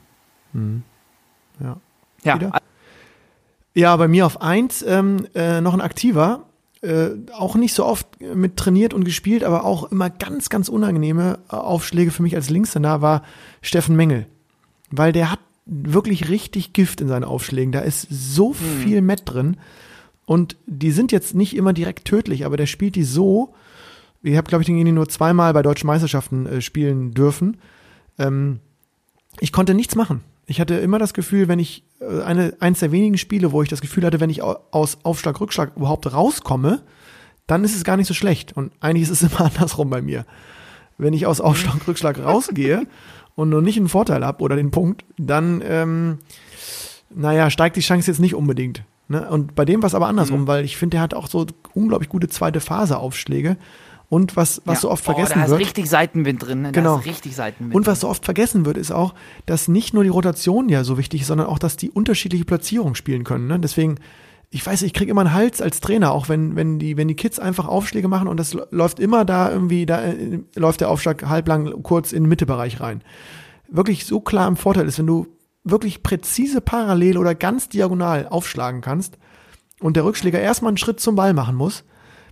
[0.53, 0.84] Mhm.
[1.59, 1.78] Ja.
[2.24, 2.61] Ja, Wieder?
[3.74, 6.45] Ja, bei mir auf eins ähm, äh, noch ein aktiver,
[6.82, 11.39] äh, auch nicht so oft mit trainiert und gespielt, aber auch immer ganz, ganz unangenehme
[11.51, 13.24] äh, Aufschläge für mich als Linkshänder war
[13.61, 14.26] Steffen Mengel.
[14.89, 17.72] Weil der hat wirklich richtig Gift in seinen Aufschlägen.
[17.72, 19.57] Da ist so viel Met drin.
[20.28, 23.53] Und die sind jetzt nicht immer direkt tödlich, aber der spielt die so.
[24.21, 27.55] Ich habe, glaube ich, den nur zweimal bei deutschen Meisterschaften äh, spielen dürfen.
[28.19, 28.59] Ähm,
[29.39, 30.21] ich konnte nichts machen.
[30.45, 33.69] Ich hatte immer das Gefühl, wenn ich äh, eine, eins der wenigen Spiele, wo ich
[33.69, 36.84] das Gefühl hatte, wenn ich au- aus Aufschlag, Rückschlag überhaupt rauskomme,
[37.47, 38.51] dann ist es gar nicht so schlecht.
[38.57, 40.25] Und eigentlich ist es immer andersrum bei mir.
[40.97, 42.86] Wenn ich aus Aufschlag, Rückschlag rausgehe
[43.36, 46.17] und nur nicht einen Vorteil habe oder den Punkt, dann, ähm,
[47.15, 48.84] naja, steigt die Chance jetzt nicht unbedingt.
[49.08, 49.30] Ne?
[49.30, 52.10] Und bei dem war es aber andersrum, weil ich finde, der hat auch so unglaublich
[52.10, 53.58] gute zweite Phase Aufschläge.
[54.10, 54.82] Und was, was ja.
[54.82, 55.60] so oft vergessen da ist wird.
[55.60, 56.62] richtig Seitenwind drin.
[56.62, 56.72] Ne?
[56.72, 56.95] Genau.
[56.95, 57.76] Da ist richtig Seitenwind.
[57.76, 59.14] Und was so oft vergessen wird, ist auch,
[59.45, 62.95] dass nicht nur die Rotation ja so wichtig ist, sondern auch, dass die unterschiedliche Platzierung
[62.95, 63.47] spielen können.
[63.47, 63.60] Ne?
[63.60, 63.95] Deswegen,
[64.49, 67.16] ich weiß, ich kriege immer einen Hals als Trainer, auch wenn, wenn, die, wenn die
[67.16, 71.28] Kids einfach Aufschläge machen und das läuft immer da irgendwie, da äh, läuft der Aufschlag
[71.28, 73.01] halblang kurz in den Mittebereich rein.
[73.70, 75.28] Wirklich so klar im Vorteil ist, wenn du
[75.70, 79.18] wirklich präzise parallel oder ganz diagonal aufschlagen kannst
[79.80, 81.84] und der Rückschläger erstmal einen Schritt zum Ball machen muss,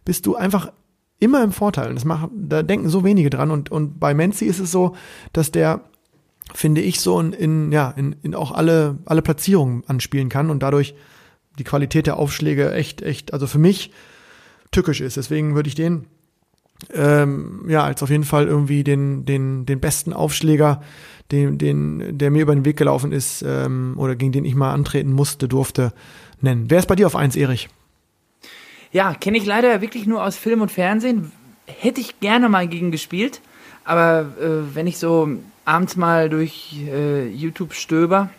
[0.04, 0.72] bist du einfach
[1.20, 1.90] immer im Vorteil.
[1.90, 3.52] Und das machen, da denken so wenige dran.
[3.52, 4.96] Und, und bei Menzi ist es so,
[5.34, 5.82] dass der,
[6.54, 10.62] finde ich, so in, in ja, in, in auch alle, alle Platzierungen anspielen kann und
[10.62, 10.96] dadurch
[11.58, 13.92] die Qualität der Aufschläge echt, echt, also für mich
[14.72, 15.18] tückisch ist.
[15.18, 16.08] Deswegen würde ich den
[16.94, 20.82] ähm, ja, als auf jeden Fall irgendwie den, den, den besten Aufschläger,
[21.32, 24.74] den, den, der mir über den Weg gelaufen ist, ähm, oder gegen den ich mal
[24.74, 25.94] antreten musste, durfte,
[26.42, 26.66] nennen.
[26.70, 27.70] Wer ist bei dir auf eins, Erich?
[28.92, 31.32] Ja, kenne ich leider wirklich nur aus Film und Fernsehen.
[31.66, 33.42] Hätte ich gerne mal gegen gespielt.
[33.84, 35.30] Aber äh, wenn ich so
[35.64, 38.30] abends mal durch äh, YouTube stöber,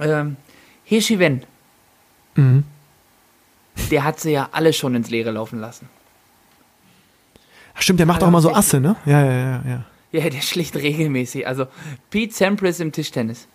[0.00, 0.36] ähm,
[0.84, 1.42] Hirschiwen,
[2.36, 2.62] Mhm.
[3.90, 5.88] der hat sie ja alle schon ins Leere laufen lassen.
[7.80, 8.96] Stimmt, der macht auch immer so Asse, ne?
[9.06, 9.84] Ja, ja, ja, ja.
[10.12, 11.46] Ja, der schlicht regelmäßig.
[11.46, 11.66] Also
[12.10, 13.46] Pete Sampras im Tischtennis.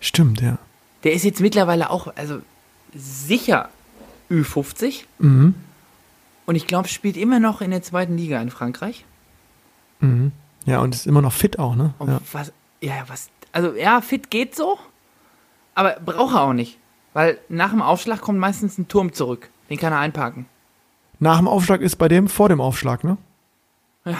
[0.00, 0.58] Stimmt, ja.
[1.04, 2.40] Der ist jetzt mittlerweile auch, also
[2.94, 3.68] sicher
[4.30, 5.04] Ü50.
[5.18, 5.54] Mhm.
[6.46, 9.04] Und ich glaube, spielt immer noch in der zweiten Liga in Frankreich.
[10.00, 10.32] Mhm.
[10.66, 11.94] Ja, und ist immer noch fit auch, ne?
[11.98, 12.20] Und Ja.
[12.32, 14.78] was, ja, was, also ja, fit geht so,
[15.74, 16.78] aber braucht er auch nicht.
[17.14, 19.50] Weil nach dem Aufschlag kommt meistens ein Turm zurück.
[19.70, 20.46] Den kann er einparken.
[21.18, 23.18] Nach dem Aufschlag ist bei dem vor dem Aufschlag, ne?
[24.04, 24.18] Ja.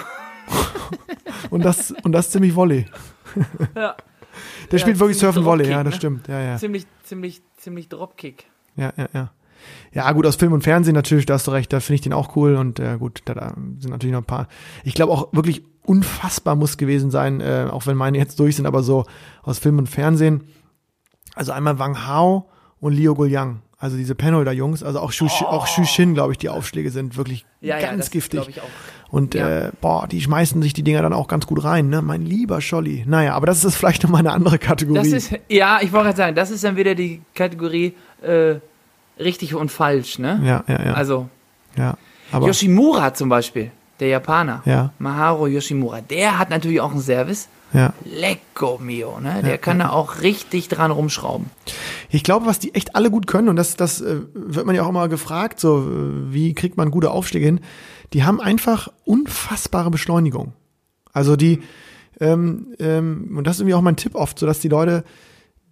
[1.51, 2.87] und, das, und das ziemlich Volley.
[3.75, 3.97] Ja.
[4.71, 5.97] Der Ja, spielt wirklich Surfen Volley, ja, das ne?
[5.97, 6.29] stimmt.
[6.29, 6.57] Ja, ja.
[6.57, 8.47] Ziemlich, ziemlich, ziemlich Dropkick.
[8.77, 9.31] Ja, ja, ja.
[9.93, 12.13] Ja, gut, aus Film und Fernsehen natürlich, da hast du recht, da finde ich den
[12.13, 14.49] auch cool und äh, gut, da, da sind natürlich noch ein paar.
[14.85, 18.67] Ich glaube auch wirklich unfassbar muss gewesen sein, äh, auch wenn meine jetzt durch sind,
[18.67, 19.05] aber so
[19.43, 20.45] aus Film und Fernsehen.
[21.35, 25.85] Also einmal Wang Hao und Liu Guliang, also diese Penholder-Jungs, also auch Shu, auch Shu
[25.85, 28.41] Shin, glaube ich, die Aufschläge sind wirklich Ja, ja, ganz das giftig.
[28.41, 28.49] auch.
[29.11, 29.49] Und Ja.
[29.69, 32.03] äh, boah, die schmeißen sich die Dinger dann auch ganz gut rein, ne?
[32.03, 33.05] Mein lieber Scholli.
[33.07, 34.99] Naja, aber das ist vielleicht nochmal eine andere Kategorie.
[34.99, 38.57] Das ist, ja, ich wollte gerade sagen, das ist dann wieder die Kategorie äh,
[39.19, 40.41] richtig und falsch, ne?
[40.45, 40.93] ja, ja, ja.
[40.95, 41.29] Also
[41.77, 41.97] ja.
[42.33, 43.71] Aber, Yoshimura zum Beispiel,
[44.01, 44.61] der Japaner.
[44.67, 47.49] ja, Maharu Yoshimura, der hat natürlich auch einen Service.
[47.73, 47.93] ja.
[48.05, 49.43] Lecco mio, ne?
[49.43, 51.47] Der kann da auch richtig dran rumschrauben.
[52.11, 54.83] Ich glaube, was die echt alle gut können, und das, das äh, wird man ja
[54.83, 57.61] auch immer gefragt, so äh, wie kriegt man gute Aufschläge hin,
[58.13, 60.53] die haben einfach unfassbare Beschleunigung.
[61.13, 61.61] Also die,
[62.21, 65.05] ähm, ähm, und das ist irgendwie auch mein Tipp oft, so dass die Leute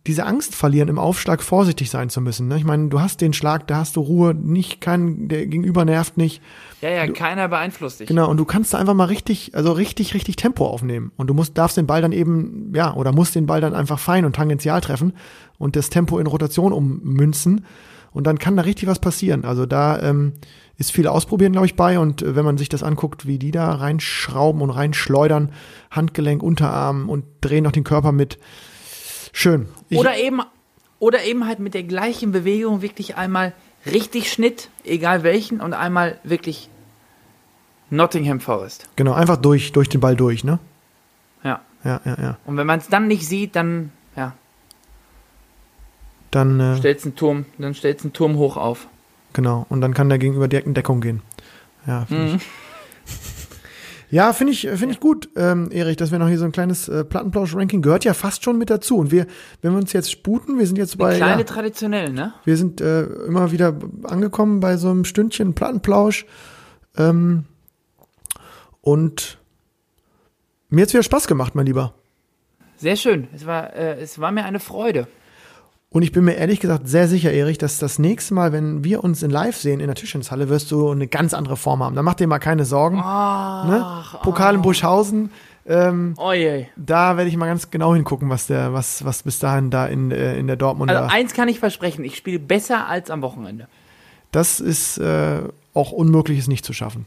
[0.07, 2.48] diese Angst verlieren, im Aufschlag vorsichtig sein zu müssen.
[2.48, 2.57] Ne?
[2.57, 6.16] Ich meine, du hast den Schlag, da hast du Ruhe, nicht kein, der Gegenüber nervt
[6.16, 6.42] nicht.
[6.80, 8.09] Ja, ja, keiner beeinflusst dich.
[8.09, 11.12] Genau, und du kannst da einfach mal richtig, also richtig, richtig Tempo aufnehmen.
[11.16, 13.98] Und du musst, darfst den Ball dann eben, ja, oder musst den Ball dann einfach
[13.98, 15.12] fein und tangential treffen
[15.59, 17.64] und das Tempo in Rotation ummünzen.
[18.12, 19.44] Und dann kann da richtig was passieren.
[19.44, 20.34] Also da ähm,
[20.78, 21.98] ist viel Ausprobieren, glaube ich, bei.
[21.98, 25.52] Und äh, wenn man sich das anguckt, wie die da reinschrauben und reinschleudern,
[25.90, 28.38] Handgelenk, Unterarm und drehen noch den Körper mit.
[29.39, 29.68] Schön.
[29.91, 30.41] Ich, Oder eben,
[30.99, 33.53] oder eben halt mit der gleichen Bewegung wirklich einmal
[33.84, 36.70] richtig Schnitt, egal welchen, und einmal wirklich
[37.91, 38.89] Nottingham Forest.
[38.97, 40.59] genau, einfach durch, durch den Ball durch, ne?
[41.45, 41.61] Ja.
[41.84, 42.39] Ja, ja, ja.
[42.47, 44.32] Und wenn man es dann nicht sieht, dann, ja,
[46.30, 48.89] Dann, äh, stellst einen Turm, dann stellst einen Turm hoch auf.
[49.34, 51.20] Genau, und dann kann der Gegenüber direkt in Deckung gehen.
[51.87, 52.37] Ja, finde Mhm.
[52.37, 52.43] ich.
[54.09, 56.88] Ja, finde ich, finde ich gut, ähm, Erich, dass wir noch hier so ein kleines
[56.88, 58.98] äh, Plattenplausch-Ranking gehört ja fast schon mit dazu.
[58.98, 59.26] Und wir,
[59.62, 62.32] wenn wir uns jetzt sputen, wir sind jetzt bei, Kleine ja, traditionell, ne?
[62.44, 66.24] wir sind äh, immer wieder angekommen bei so einem Stündchen Plattenplausch.
[66.96, 67.44] Ähm,
[68.80, 69.38] und
[70.68, 71.94] mir hat's wieder Spaß gemacht, mein Lieber.
[72.76, 73.26] Sehr schön.
[73.34, 75.09] Es war, äh, es war mir eine Freude.
[75.91, 79.05] Und ich bin mir ehrlich gesagt sehr sicher, Erich, dass das nächste Mal, wenn wir
[79.05, 81.95] uns in Live sehen in der Tischtennishalle, wirst du eine ganz andere Form haben.
[81.95, 82.97] Da mach dir mal keine Sorgen.
[82.97, 84.05] ne?
[84.22, 85.30] Pokal in Buschhausen.
[85.68, 86.32] Ähm, Oh
[86.76, 90.11] da werde ich mal ganz genau hingucken, was der, was, was bis dahin da in,
[90.11, 91.03] äh, in der Dortmunder.
[91.03, 93.66] Also eins kann ich versprechen, ich spiele besser als am Wochenende.
[94.32, 95.41] das ist äh,
[95.74, 97.07] auch unmöglich, es nicht zu schaffen.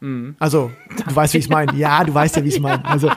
[0.00, 0.34] Mhm.
[0.38, 0.70] Also,
[1.06, 1.74] du weißt, wie ich es meine.
[1.76, 2.84] Ja, du weißt ja, wie ich es meine.
[2.88, 3.10] Also,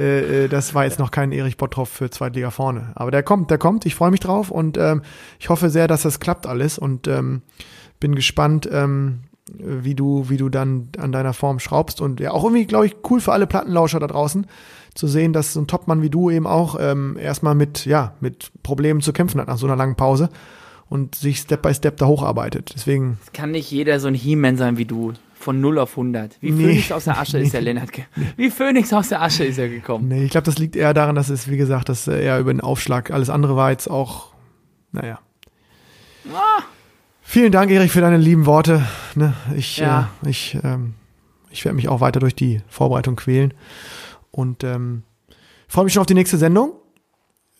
[0.00, 2.92] äh, äh, das war jetzt noch kein Erich Bottroff für Zweitliga vorne.
[2.94, 3.86] Aber der kommt, der kommt.
[3.86, 5.02] Ich freue mich drauf und ähm,
[5.38, 7.42] ich hoffe sehr, dass das klappt alles und ähm,
[8.00, 9.20] bin gespannt, ähm,
[9.56, 12.96] wie du, wie du dann an deiner Form schraubst und ja, auch irgendwie, glaube ich,
[13.10, 14.46] cool für alle Plattenlauscher da draußen
[14.94, 18.50] zu sehen, dass so ein Topmann wie du eben auch ähm, erstmal mit, ja, mit
[18.62, 20.28] Problemen zu kämpfen hat nach so einer langen Pause
[20.88, 22.72] und sich Step by Step da hocharbeitet.
[22.74, 25.12] Deswegen, Es kann nicht jeder so ein He-Man sein wie du.
[25.40, 26.36] Von 0 auf 100.
[26.40, 26.64] Wie Nee.
[26.64, 27.90] Phönix aus der Asche ist der Lennart.
[28.36, 30.08] Wie Phönix aus der Asche ist er gekommen.
[30.08, 32.52] Nee, ich glaube, das liegt eher daran, dass es, wie gesagt, dass äh, er über
[32.52, 34.32] den Aufschlag, alles andere war jetzt auch,
[34.92, 35.20] naja.
[37.22, 38.82] Vielen Dank, Erich, für deine lieben Worte.
[39.14, 40.08] Ne, ich Ja.
[40.24, 40.94] äh, ich, ähm,
[41.50, 43.54] ich werde mich auch weiter durch die Vorbereitung quälen
[44.30, 45.02] und ähm,
[45.68, 46.72] freue mich schon auf die nächste Sendung.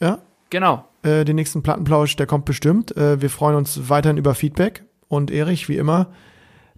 [0.00, 0.18] Ja,
[0.50, 0.84] Genau.
[1.02, 2.96] äh, den nächsten Plattenplausch, der kommt bestimmt.
[2.96, 6.08] Äh, wir freuen uns weiterhin über Feedback und Erich, wie immer,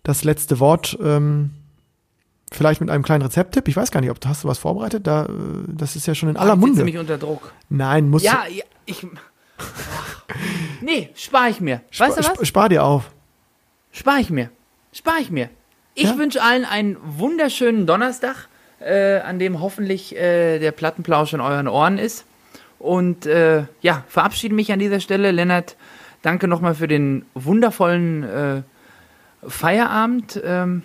[0.02, 0.98] das letzte Wort.
[1.02, 1.50] Ähm,
[2.52, 3.68] Vielleicht mit einem kleinen Rezepttipp.
[3.68, 5.06] Ich weiß gar nicht, ob du hast du was vorbereitet.
[5.06, 5.28] Da, äh,
[5.68, 6.78] das ist ja schon in aller Munde.
[6.78, 7.52] ziemlich unter Druck.
[7.68, 9.06] Nein, muss Ja, ja, ich.
[10.80, 11.82] Nee, spare ich mir.
[11.96, 12.48] Weißt du sp- was?
[12.48, 13.10] Spar dir auf.
[13.92, 14.50] Spare ich mir.
[14.92, 15.48] Spare ich mir.
[15.94, 16.18] Ich Ja?
[16.18, 18.48] wünsche allen einen wunderschönen Donnerstag,
[18.80, 22.24] äh, an dem hoffentlich äh, der Plattenplausch in euren Ohren ist.
[22.78, 25.30] Und äh, ja, verabschiede mich an dieser Stelle.
[25.32, 25.76] Lennart,
[26.22, 28.62] danke nochmal für den wundervollen äh,
[29.46, 30.40] Feierabend.
[30.44, 30.82] Ähm,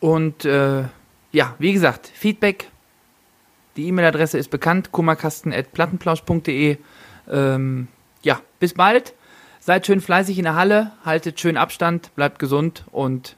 [0.00, 0.84] und äh,
[1.32, 2.70] ja, wie gesagt, Feedback.
[3.76, 6.76] Die E-Mail-Adresse ist bekannt, kummerkasten.plattenplausch.de.
[7.30, 7.88] Ähm,
[8.22, 9.14] ja, bis bald.
[9.60, 13.36] Seid schön fleißig in der Halle, haltet schön Abstand, bleibt gesund und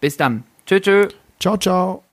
[0.00, 0.44] bis dann.
[0.66, 1.08] Tschö, tschö.
[1.40, 2.04] Ciao, ciao.